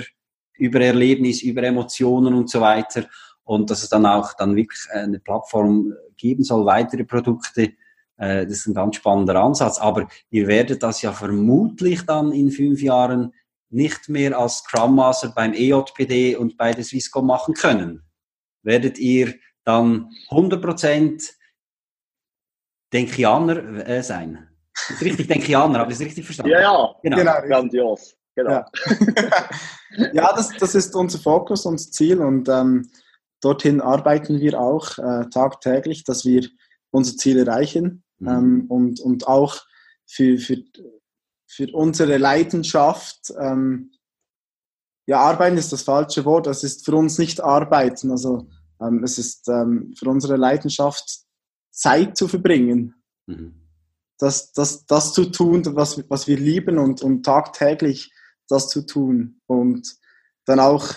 [0.57, 3.05] über Erlebnis, über Emotionen und so weiter.
[3.43, 7.73] Und dass es dann auch dann wirklich eine Plattform geben soll, weitere Produkte.
[8.17, 9.79] Äh, das ist ein ganz spannender Ansatz.
[9.79, 13.33] Aber ihr werdet das ja vermutlich dann in fünf Jahren
[13.69, 18.05] nicht mehr als Scrum Master beim EJPD und bei der Swisscom machen können
[18.65, 21.31] werdet ihr dann 100%
[22.91, 24.49] Denkianer äh, sein.
[24.75, 26.51] Das ist richtig Denkianer, habe ich es richtig verstanden?
[26.51, 27.17] Ja, ja, genau.
[27.17, 28.15] genau grandios.
[28.35, 28.51] Genau.
[28.51, 28.65] Ja,
[30.13, 32.89] ja das, das ist unser Fokus, unser Ziel und ähm,
[33.41, 36.47] dorthin arbeiten wir auch äh, tagtäglich, dass wir
[36.91, 38.27] unser Ziel erreichen mhm.
[38.27, 39.57] ähm, und, und auch
[40.05, 40.57] für, für,
[41.47, 43.91] für unsere Leidenschaft ähm,
[45.07, 46.47] ja, arbeiten ist das falsche Wort.
[46.47, 48.11] Es ist für uns nicht arbeiten.
[48.11, 48.47] Also
[48.81, 51.25] ähm, es ist ähm, für unsere Leidenschaft
[51.71, 52.95] Zeit zu verbringen.
[53.27, 53.64] Mhm.
[54.17, 58.11] Das, das, das zu tun, was, was wir lieben und, und tagtäglich
[58.47, 59.41] das zu tun.
[59.47, 59.95] Und
[60.45, 60.93] dann auch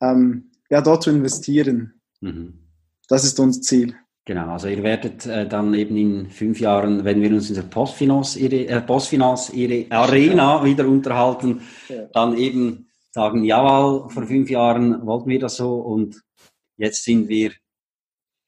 [0.00, 2.00] ähm, ja, dort zu investieren.
[2.20, 2.66] Mhm.
[3.08, 3.96] Das ist unser Ziel.
[4.26, 7.62] Genau, also ihr werdet äh, dann eben in fünf Jahren, wenn wir uns in der
[7.62, 12.04] Postfinance, ihre, äh, Postfinance, ihre Arena wieder unterhalten, ja.
[12.12, 16.22] dann eben sagen, jawohl, vor fünf Jahren wollten wir das so und
[16.76, 17.52] jetzt sind wir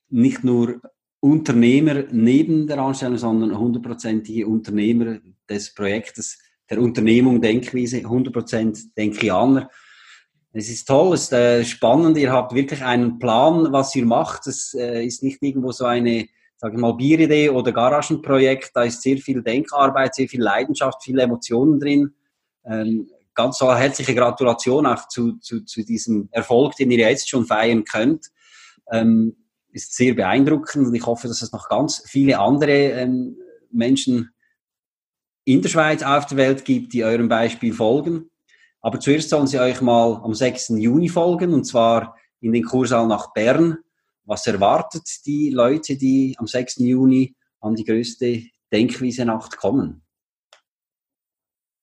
[0.09, 0.81] nicht nur
[1.23, 9.71] Unternehmer neben der Anstellung, sondern hundertprozentige Unternehmer des Projektes, der Unternehmung Denkwiese, 100% Denkianer.
[10.53, 14.49] Es ist toll, es ist äh, spannend, ihr habt wirklich einen Plan, was ihr macht.
[14.49, 19.01] Es äh, ist nicht irgendwo so eine, sage ich mal, Bieridee oder Garagenprojekt, da ist
[19.01, 22.15] sehr viel Denkarbeit, sehr viel Leidenschaft, viele Emotionen drin.
[22.65, 27.47] Ähm, ganz so herzliche Gratulation auch zu, zu, zu diesem Erfolg, den ihr jetzt schon
[27.47, 28.27] feiern könnt.
[28.91, 29.37] Ähm,
[29.73, 33.37] ist sehr beeindruckend und ich hoffe, dass es noch ganz viele andere ähm,
[33.71, 34.31] Menschen
[35.45, 38.31] in der Schweiz auf der Welt gibt, die eurem Beispiel folgen.
[38.81, 40.71] Aber zuerst sollen sie euch mal am 6.
[40.77, 43.79] Juni folgen und zwar in den Kursaal nach Bern.
[44.25, 46.77] Was erwartet die Leute, die am 6.
[46.79, 50.03] Juni an die größte Denkwiese-Nacht kommen?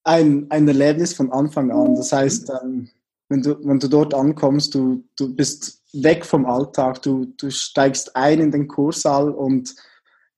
[0.09, 1.95] ein, ein Erlebnis von Anfang an.
[1.95, 2.89] Das heißt, ähm,
[3.29, 8.15] wenn, du, wenn du dort ankommst, du, du bist weg vom Alltag, du, du steigst
[8.15, 9.75] ein in den Kursaal und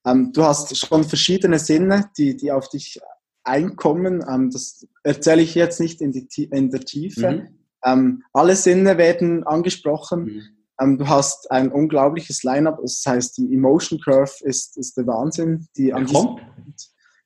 [0.06, 3.00] ähm, du hast schon verschiedene Sinne, die, die auf dich
[3.44, 4.24] einkommen.
[4.28, 7.32] Ähm, das erzähle ich jetzt nicht in, die, in der Tiefe.
[7.32, 7.60] Mhm.
[7.84, 10.24] Ähm, alle Sinne werden angesprochen.
[10.24, 10.42] Mhm.
[10.80, 15.68] Ähm, du hast ein unglaubliches Line-up, das heißt, die Emotion Curve ist, ist der Wahnsinn,
[15.76, 16.38] die an diesem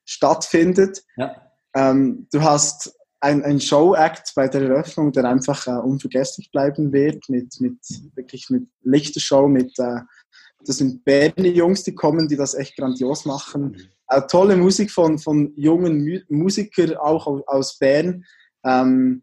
[0.04, 1.02] stattfindet.
[1.16, 1.36] Ja.
[1.74, 2.94] Ähm, du hast
[3.26, 7.78] ein, ein Show-Act bei der Eröffnung, der einfach äh, unvergesslich bleiben wird, mit, mit
[8.14, 10.00] wirklich mit Lichtershow, mit äh,
[10.64, 13.76] das sind Berner Jungs, die kommen, die das echt grandios machen.
[14.08, 18.24] Äh, tolle Musik von, von jungen Mu Musikern, auch aus Bern.
[18.64, 19.22] Ähm,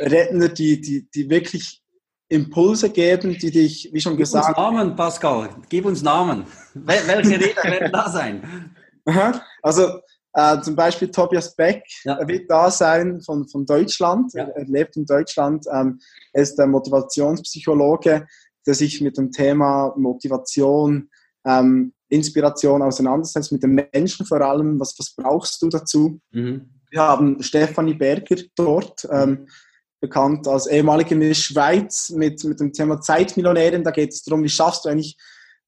[0.00, 1.82] Redner, die, die, die wirklich
[2.28, 4.46] Impulse geben, die dich, wie schon Gib gesagt...
[4.46, 5.48] Gib uns Namen, Pascal.
[5.68, 6.44] Gib uns Namen.
[6.74, 8.74] Welche Redner werden da sein?
[9.62, 10.00] Also
[10.38, 12.16] äh, zum Beispiel Tobias Beck ja.
[12.28, 14.32] wird da sein von, von Deutschland.
[14.34, 14.44] Ja.
[14.44, 15.66] Er lebt in Deutschland.
[15.72, 15.98] Ähm,
[16.32, 18.24] er ist der Motivationspsychologe,
[18.64, 21.10] der sich mit dem Thema Motivation,
[21.44, 24.78] ähm, Inspiration auseinandersetzt, mit den Menschen vor allem.
[24.78, 26.20] Was, was brauchst du dazu?
[26.30, 26.70] Mhm.
[26.90, 29.08] Wir haben Stefanie Berger dort.
[29.10, 29.48] Ähm,
[30.00, 33.82] bekannt als ehemalige Miss Schweiz mit, mit dem Thema Zeitmillionärin.
[33.82, 35.16] Da geht es darum, wie schaffst du eigentlich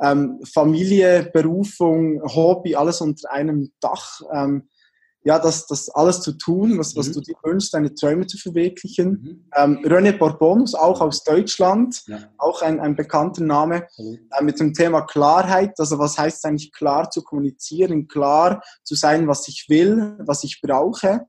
[0.03, 4.21] ähm, Familie, Berufung, Hobby, alles unter einem Dach.
[4.33, 4.69] Ähm,
[5.23, 7.13] ja, das, das alles zu tun, was, was mhm.
[7.13, 9.11] du dir wünschst, deine Träume zu verwirklichen.
[9.11, 9.45] Mhm.
[9.55, 12.21] Ähm, René Borbonus, auch aus Deutschland, ja.
[12.39, 14.19] auch ein, ein bekannter Name, mhm.
[14.31, 15.79] äh, mit dem Thema Klarheit.
[15.79, 20.43] Also was heißt es eigentlich klar zu kommunizieren, klar zu sein, was ich will, was
[20.43, 21.27] ich brauche.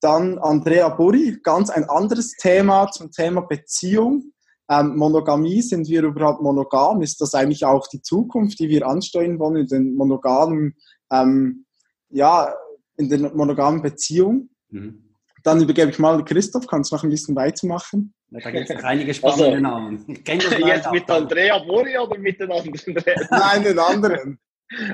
[0.00, 4.33] Dann Andrea Burri, ganz ein anderes Thema zum Thema Beziehung.
[4.70, 7.02] Ähm, Monogamie, sind wir überhaupt monogam?
[7.02, 10.74] Ist das eigentlich auch die Zukunft, die wir ansteuern wollen in den monogamen,
[11.12, 11.66] ähm,
[12.08, 12.54] ja,
[12.96, 14.48] in der monogamen Beziehung?
[14.70, 15.10] Mhm.
[15.42, 18.14] Dann übergebe ich mal Christoph, kannst du noch ein bisschen weitermachen?
[18.30, 20.04] Ja, da gibt es noch einige spannende also, Namen.
[20.26, 22.96] Jetzt mit Andrea Bori oder mit den anderen?
[23.30, 24.38] Nein, den anderen.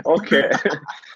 [0.04, 0.50] Okay.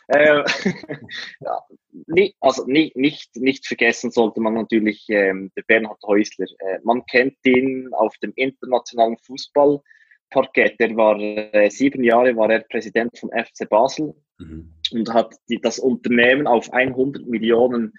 [0.08, 0.44] äh,
[1.40, 1.62] ja,
[2.06, 6.46] nie, also nie, nicht, nicht vergessen sollte man natürlich ähm, der Bernhard Häusler.
[6.58, 10.78] Äh, man kennt ihn auf dem internationalen Fußballparkett.
[10.80, 14.72] Der war äh, sieben Jahre war er Präsident vom FC Basel mhm.
[14.92, 17.92] und hat die, das Unternehmen auf 100 Millionen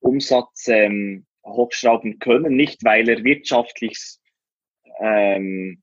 [0.00, 4.18] Umsatz ähm, hochschrauben können, nicht weil er wirtschaftlich
[5.00, 5.82] ähm,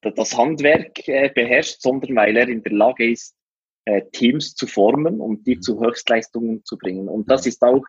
[0.00, 3.35] das Handwerk äh, beherrscht, sondern weil er in der Lage ist,
[3.86, 5.62] äh, Teams zu formen und die mhm.
[5.62, 7.08] zu Höchstleistungen zu bringen.
[7.08, 7.84] Und das ist auch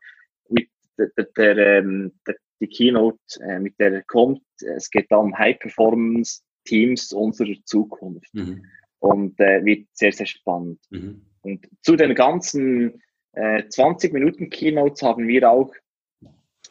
[0.50, 4.42] mit der, der, der, ähm, der die Keynote, äh, mit der kommt.
[4.62, 8.34] Es geht um High Performance Teams unserer Zukunft.
[8.34, 8.66] Mhm.
[9.00, 10.80] Und äh, wird sehr, sehr spannend.
[10.90, 11.22] Mhm.
[11.42, 13.02] Und zu den ganzen
[13.34, 15.72] äh, 20 Minuten Keynotes haben wir auch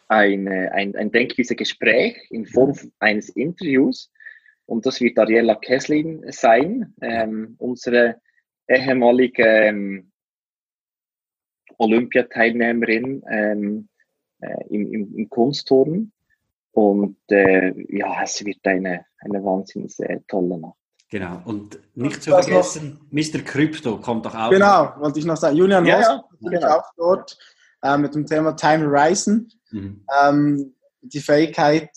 [0.09, 2.93] eine, ein, ein Denkwiese-Gespräch in Form mhm.
[2.99, 4.11] eines Interviews.
[4.67, 8.21] Und das wird Ariella Kesslin sein, ähm, unsere
[8.69, 10.13] ehemalige ähm,
[11.79, 13.89] Olympiateilnehmerin ähm,
[14.41, 16.13] äh, im, im, im Kunstturnen.
[16.73, 20.77] Und äh, ja, es wird eine, eine wahnsinnig äh, tolle Nacht.
[21.09, 23.39] Genau, und nicht zu vergessen, Mr.
[23.45, 24.51] Crypto kommt doch auch.
[24.51, 25.57] Genau, wollte ich noch sagen.
[25.57, 26.69] Julian ja, Ross ja, genau.
[26.69, 27.39] auch dort
[27.83, 29.49] äh, mit dem Thema Time Horizon.
[29.71, 30.05] Mhm.
[30.21, 31.91] Ähm, die Fähigkeit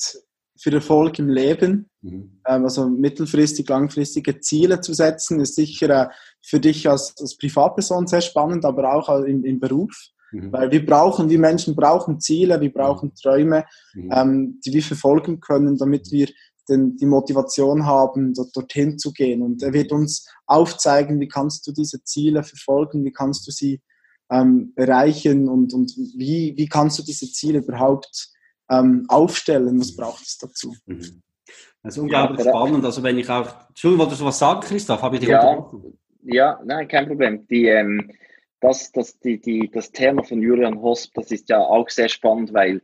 [0.58, 2.40] für Erfolg im Leben, mhm.
[2.46, 6.10] ähm, also mittelfristig, langfristige Ziele zu setzen, ist sicher äh,
[6.42, 9.92] für dich als, als Privatperson sehr spannend, aber auch im, im Beruf.
[10.32, 10.52] Mhm.
[10.52, 13.16] Weil wir brauchen, wir Menschen brauchen Ziele, wir brauchen mhm.
[13.16, 14.10] Träume, mhm.
[14.14, 16.28] ähm, die wir verfolgen können, damit wir
[16.70, 19.42] den, die Motivation haben, dort, dorthin zu gehen.
[19.42, 23.82] Und er wird uns aufzeigen, wie kannst du diese Ziele verfolgen, wie kannst du sie
[24.30, 28.30] ähm, erreichen und, und wie, wie kannst du diese Ziele überhaupt
[28.70, 30.76] ähm, aufstellen, was braucht es dazu.
[30.86, 31.24] Mhm.
[31.82, 32.86] Das ist unglaublich ja, spannend.
[32.86, 35.02] Also wenn ich auch, Entschuldigung, wolltest du was sagen, Christoph?
[35.02, 35.72] Habe ich dich ja,
[36.24, 37.48] ja, nein, kein Problem.
[37.48, 38.12] Die, ähm,
[38.60, 42.54] das, das, die, die, das Thema von Julian Hosp, das ist ja auch sehr spannend,
[42.54, 42.82] weil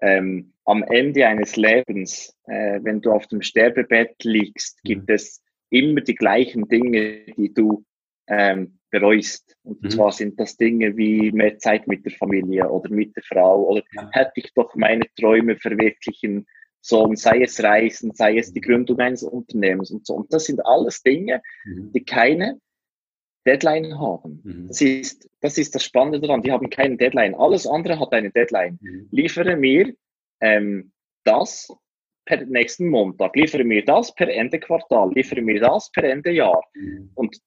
[0.00, 4.88] ähm, am Ende eines Lebens, äh, wenn du auf dem Sterbebett liegst, mhm.
[4.88, 7.84] gibt es immer die gleichen Dinge, die du
[8.28, 9.56] ähm, bereust.
[9.64, 9.90] Und mhm.
[9.90, 13.82] zwar sind das Dinge wie mehr Zeit mit der Familie oder mit der Frau oder
[13.92, 14.08] ja.
[14.12, 16.46] hätte ich doch meine Träume verwirklichen
[16.80, 18.64] sollen, sei es Reisen, sei es die mhm.
[18.64, 20.14] Gründung eines Unternehmens und so.
[20.14, 21.92] Und das sind alles Dinge, mhm.
[21.92, 22.60] die keine
[23.46, 24.40] Deadline haben.
[24.44, 24.68] Mhm.
[24.68, 26.42] Das, ist, das ist das Spannende daran.
[26.42, 27.34] Die haben keine Deadline.
[27.34, 28.78] Alles andere hat eine Deadline.
[28.80, 29.08] Mhm.
[29.10, 29.94] Liefere mir
[30.40, 30.92] ähm,
[31.24, 31.68] das
[32.24, 36.62] per nächsten Montag, liefere mir das per Ende Quartal, liefere mir das per Ende Jahr.
[36.74, 37.10] Mhm.
[37.14, 37.38] Und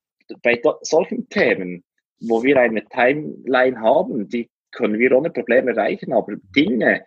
[0.41, 1.83] bei solchen Themen,
[2.19, 7.03] wo wir eine Timeline haben, die können wir ohne Probleme erreichen, aber Dinge,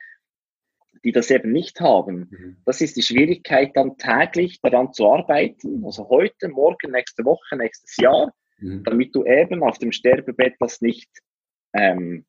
[1.02, 2.56] die das eben nicht haben, mhm.
[2.64, 7.96] das ist die Schwierigkeit, dann täglich daran zu arbeiten, also heute, morgen, nächste Woche, nächstes
[7.96, 8.82] Jahr, mhm.
[8.84, 11.08] damit du eben auf dem Sterbebett das nicht
[11.72, 12.24] ähm,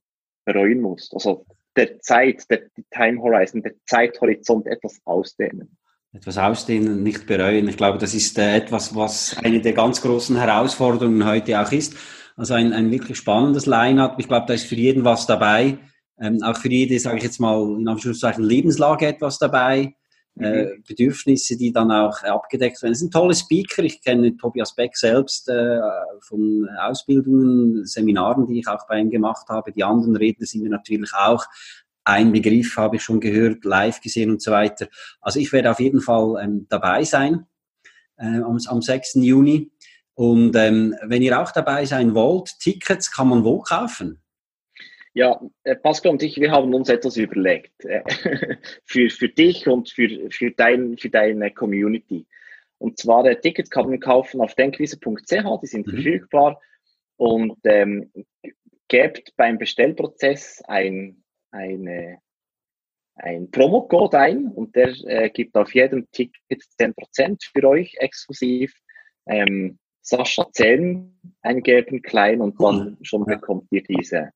[0.46, 1.14] bereuen musst.
[1.14, 5.78] Also der Zeit, der Time Horizon, der Zeithorizont etwas ausdehnen.
[6.14, 7.68] Etwas ausdehnen, nicht bereuen.
[7.68, 11.96] Ich glaube, das ist äh, etwas, was eine der ganz großen Herausforderungen heute auch ist.
[12.38, 14.18] Also ein, ein wirklich spannendes Line-up.
[14.20, 15.78] Ich glaube, da ist für jeden was dabei.
[16.20, 19.94] Ähm, auch für jede, sage ich jetzt mal, in Anführungszeichen Lebenslage etwas dabei
[20.36, 20.84] mhm.
[20.88, 22.93] Bedürfnisse, die dann auch abgedeckt werden.
[22.93, 23.84] Es sind tolle Speaker.
[23.84, 25.80] Ich kenne Tobias Beck selbst äh,
[26.21, 29.71] von Ausbildungen, Seminaren, die ich auch bei ihm gemacht habe.
[29.71, 31.45] Die anderen Redner sind mir natürlich auch
[32.04, 34.88] ein Begriff, habe ich schon gehört, live gesehen und so weiter.
[35.21, 37.48] Also ich werde auf jeden Fall ähm, dabei sein
[38.17, 39.15] äh, am, am 6.
[39.15, 39.71] Juni.
[40.13, 44.21] Und ähm, wenn ihr auch dabei sein wollt, Tickets kann man wo kaufen?
[45.15, 48.04] Ja, äh, Pascal und ich, wir haben uns etwas überlegt äh,
[48.84, 52.28] für, für dich und für, für, dein, für deine Community.
[52.80, 55.91] Und zwar, äh, Tickets kann man kaufen auf denkwiese.ch, die sind mhm.
[55.91, 56.62] verfügbar
[57.15, 58.12] und ähm,
[58.89, 62.17] gebt beim Bestellprozess ein, eine,
[63.15, 68.73] ein Promocode ein und der äh, gibt auf jedem Ticket 10% für euch exklusiv.
[69.28, 74.34] Ähm, Sascha 10 eingeben, klein und dann schon bekommt ihr diese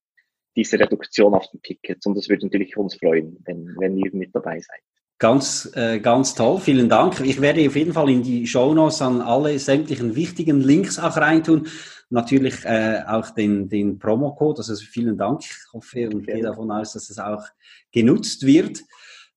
[0.55, 2.05] diese Reduktion auf den Tickets.
[2.05, 4.81] Und das würde natürlich uns freuen, wenn, wenn ihr mit dabei seid.
[5.17, 7.19] Ganz, äh, ganz toll, vielen Dank.
[7.19, 11.17] Ich werde auf jeden Fall in die Show Notes an alle sämtlichen wichtigen Links auch
[11.17, 11.67] reintun.
[12.09, 14.59] Natürlich äh, auch den, den Promo-Code.
[14.59, 15.41] Also vielen Dank.
[15.41, 17.43] Ich hoffe und gehe davon aus, dass es auch
[17.91, 18.81] genutzt wird.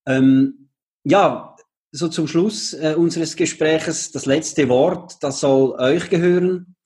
[0.06, 0.68] Ähm,
[1.02, 1.56] ja,
[1.90, 6.76] so zum Schluss äh, unseres Gespräches das letzte Wort, das soll euch gehören.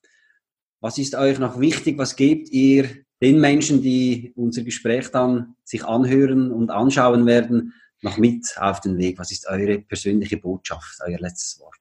[0.81, 1.97] Was ist euch noch wichtig?
[1.97, 8.17] Was gebt ihr den Menschen, die unser Gespräch dann sich anhören und anschauen werden, noch
[8.17, 9.17] mit auf den Weg?
[9.17, 11.75] Was ist eure persönliche Botschaft, euer letztes Wort?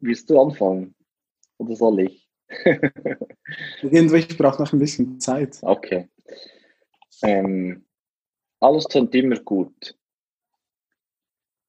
[0.00, 0.94] Willst du anfangen?
[1.58, 2.28] Oder soll ich?
[2.64, 5.58] ich brauche noch ein bisschen Zeit.
[5.62, 6.08] Okay.
[7.22, 7.84] Ähm,
[8.60, 9.96] alles tut immer gut.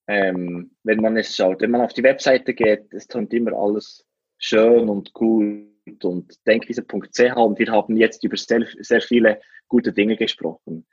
[0.08, 1.62] Ähm, wenn man es schaut.
[1.62, 4.06] Wenn man auf die Webseite geht, es tut immer alles
[4.38, 5.73] schön und gut
[6.04, 10.86] und denkwiese.ch und wir haben jetzt über sehr, sehr viele gute Dinge gesprochen.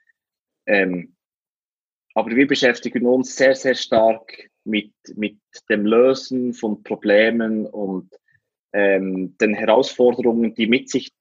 [0.66, 1.16] Ähm,
[2.14, 5.38] aber wir beschäftigen uns sehr, sehr stark mit, mit
[5.68, 8.10] dem Lösen von Problemen und
[8.72, 11.12] ähm, den Herausforderungen, die, mit sich,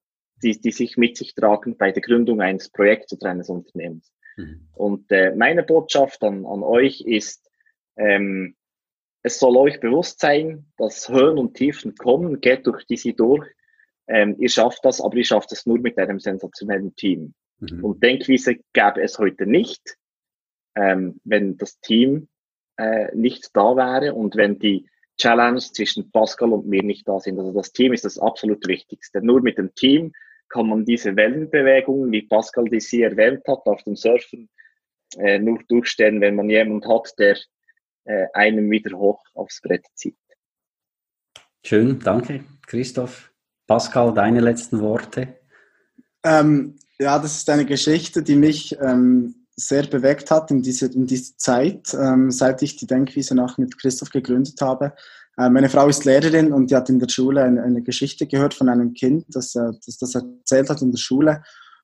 [0.43, 4.11] die, die sich mit sich tragen bei der Gründung eines Projekts oder eines Unternehmens.
[4.37, 4.67] Mhm.
[4.73, 7.49] Und äh, meine Botschaft an, an euch ist,
[7.97, 8.55] ähm,
[9.21, 13.45] es soll euch bewusst sein, dass Höhen und Tiefen kommen, geht durch diese durch.
[14.09, 17.33] Ähm, ihr schafft das, aber ihr schafft es nur mit einem sensationellen Team.
[17.59, 17.85] Mhm.
[17.85, 19.97] Und Denkwiese gäbe es heute nicht,
[20.75, 22.27] ähm, wenn das Team
[22.77, 24.87] äh, nicht da wäre und wenn die
[25.17, 27.37] Challenge zwischen Pascal und mir nicht da sind.
[27.37, 29.21] Also das Team ist das absolut Wichtigste.
[29.21, 30.13] Nur mit dem Team
[30.47, 34.49] kann man diese Wellenbewegungen, wie Pascal die sie erwähnt hat, auf dem Surfen
[35.17, 37.37] äh, nur durchstehen, wenn man jemand hat, der
[38.05, 40.17] äh, einem wieder hoch aufs Brett zieht.
[41.63, 43.31] Schön, danke, Christoph.
[43.69, 45.35] Pascal, deine letzten Worte?
[46.23, 51.05] Ähm, ja, das ist eine Geschichte, die mich ähm, sehr bewegt hat in dieser, in
[51.05, 54.93] dieser Zeit, ähm, seit ich die Denkwiese nach mit Christoph gegründet habe.
[55.37, 58.55] Äh, meine Frau ist Lehrerin und die hat in der Schule eine, eine Geschichte gehört
[58.55, 61.43] von einem Kind, das, äh, das das erzählt hat in der Schule.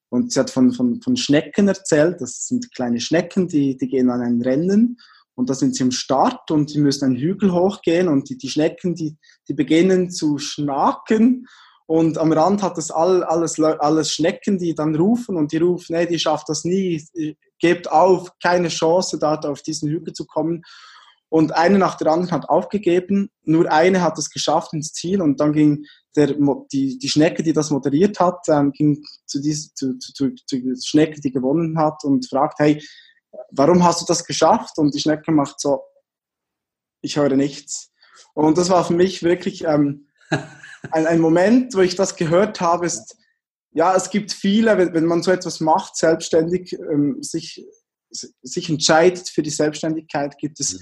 [0.09, 2.19] Und sie hat von, von, von Schnecken erzählt.
[2.19, 4.97] Das sind kleine Schnecken, die, die gehen an ein Rennen.
[5.35, 8.49] Und da sind sie am Start und sie müssen einen Hügel hochgehen und die, die
[8.49, 9.17] Schnecken, die,
[9.47, 11.45] die beginnen zu schnaken
[11.87, 15.95] und am Rand hat es all, alles, alles Schnecken, die dann rufen und die rufen,
[15.95, 17.05] nee, die schafft das nie,
[17.59, 20.63] gebt auf, keine Chance, dort auf diesen Hügel zu kommen.
[21.29, 25.39] Und eine nach der anderen hat aufgegeben, nur eine hat es geschafft ins Ziel und
[25.39, 26.35] dann ging der,
[26.71, 30.61] die, die Schnecke, die das moderiert hat, ähm, ging zu, dies, zu, zu, zu, zu
[30.61, 32.81] der Schnecke, die gewonnen hat und fragt, hey,
[33.51, 34.77] warum hast du das geschafft?
[34.77, 35.81] Und die Schnecke macht so,
[37.01, 37.91] ich höre nichts.
[38.33, 40.07] Und das war für mich wirklich ähm,
[40.91, 43.17] ein, ein Moment, wo ich das gehört habe, ist,
[43.71, 47.65] ja, es gibt viele, wenn, wenn man so etwas macht, selbstständig, ähm, sich,
[48.09, 50.81] sich entscheidet für die Selbstständigkeit, gibt es,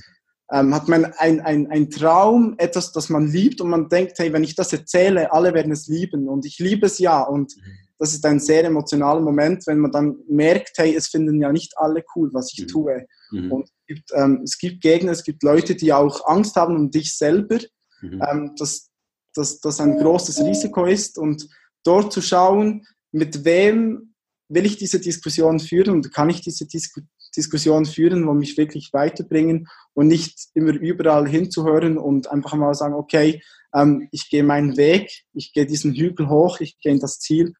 [0.51, 4.31] ähm, hat man ein, ein, ein Traum, etwas, das man liebt und man denkt, hey,
[4.31, 7.71] wenn ich das erzähle, alle werden es lieben und ich liebe es ja und mhm.
[7.97, 11.73] das ist ein sehr emotionaler Moment, wenn man dann merkt, hey, es finden ja nicht
[11.77, 12.67] alle cool, was ich mhm.
[12.67, 13.05] tue.
[13.31, 13.51] Mhm.
[13.51, 16.91] Und es gibt, ähm, es gibt Gegner, es gibt Leute, die auch Angst haben um
[16.91, 17.57] dich selber.
[18.01, 18.21] Mhm.
[18.29, 18.91] Ähm, das,
[19.35, 21.47] dass das ein großes Risiko ist und
[21.83, 24.13] dort zu schauen, mit wem
[24.49, 26.91] will ich diese Diskussion führen und kann ich diese Dis
[27.35, 32.93] Diskussion führen, wo mich wirklich weiterbringen und nicht immer überall hinzuhören und einfach mal sagen,
[32.93, 33.41] okay,
[33.73, 37.53] ähm, ich gehe meinen Weg, ich gehe diesen Hügel hoch, ich gehe in das Ziel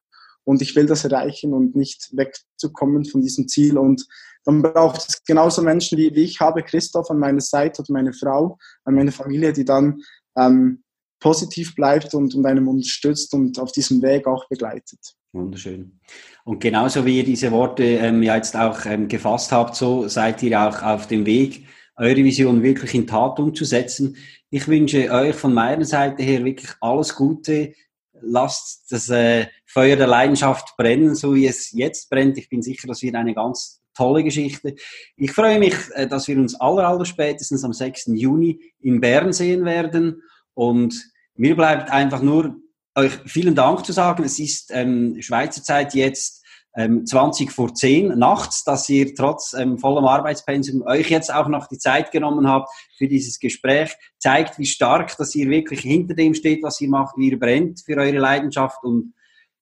[0.44, 3.76] und ich will das erreichen und nicht wegzukommen von diesem Ziel.
[3.76, 4.06] Und
[4.44, 8.12] dann braucht es genauso Menschen wie, wie ich habe, Christoph an meiner Seite oder meine
[8.12, 10.02] Frau, an meine Familie, die dann
[10.36, 10.83] ähm,
[11.20, 15.00] positiv bleibt und, und einem unterstützt und auf diesem Weg auch begleitet.
[15.32, 15.98] Wunderschön.
[16.44, 20.42] Und genauso wie ihr diese Worte ähm, ja jetzt auch ähm, gefasst habt, so seid
[20.42, 24.16] ihr auch auf dem Weg, eure Vision wirklich in Tat umzusetzen.
[24.50, 27.74] Ich wünsche euch von meiner Seite her wirklich alles Gute.
[28.20, 32.38] Lasst das äh, Feuer der Leidenschaft brennen, so wie es jetzt brennt.
[32.38, 34.74] Ich bin sicher, das wird eine ganz tolle Geschichte.
[35.16, 38.10] Ich freue mich, äh, dass wir uns aller, aller spätestens am 6.
[38.14, 40.22] Juni in Bern sehen werden.
[40.54, 42.56] Und mir bleibt einfach nur
[42.96, 44.24] euch vielen Dank zu sagen.
[44.24, 46.44] Es ist ähm, Schweizer Zeit jetzt
[46.76, 51.68] ähm, 20 vor 10 nachts, dass ihr trotz ähm, vollem Arbeitspensum euch jetzt auch noch
[51.68, 53.94] die Zeit genommen habt für dieses Gespräch.
[54.18, 57.80] Zeigt, wie stark, dass ihr wirklich hinter dem steht, was ihr macht, wie ihr brennt
[57.84, 58.82] für eure Leidenschaft.
[58.82, 59.14] Und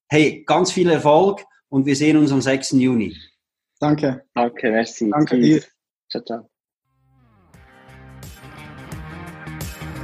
[0.09, 2.71] hey, ganz viel Erfolg und wir sehen uns am 6.
[2.73, 3.15] Juni.
[3.79, 4.25] Danke.
[4.33, 5.09] Danke, merci.
[5.09, 5.61] Danke dir.
[6.09, 6.52] Ciao, ciao.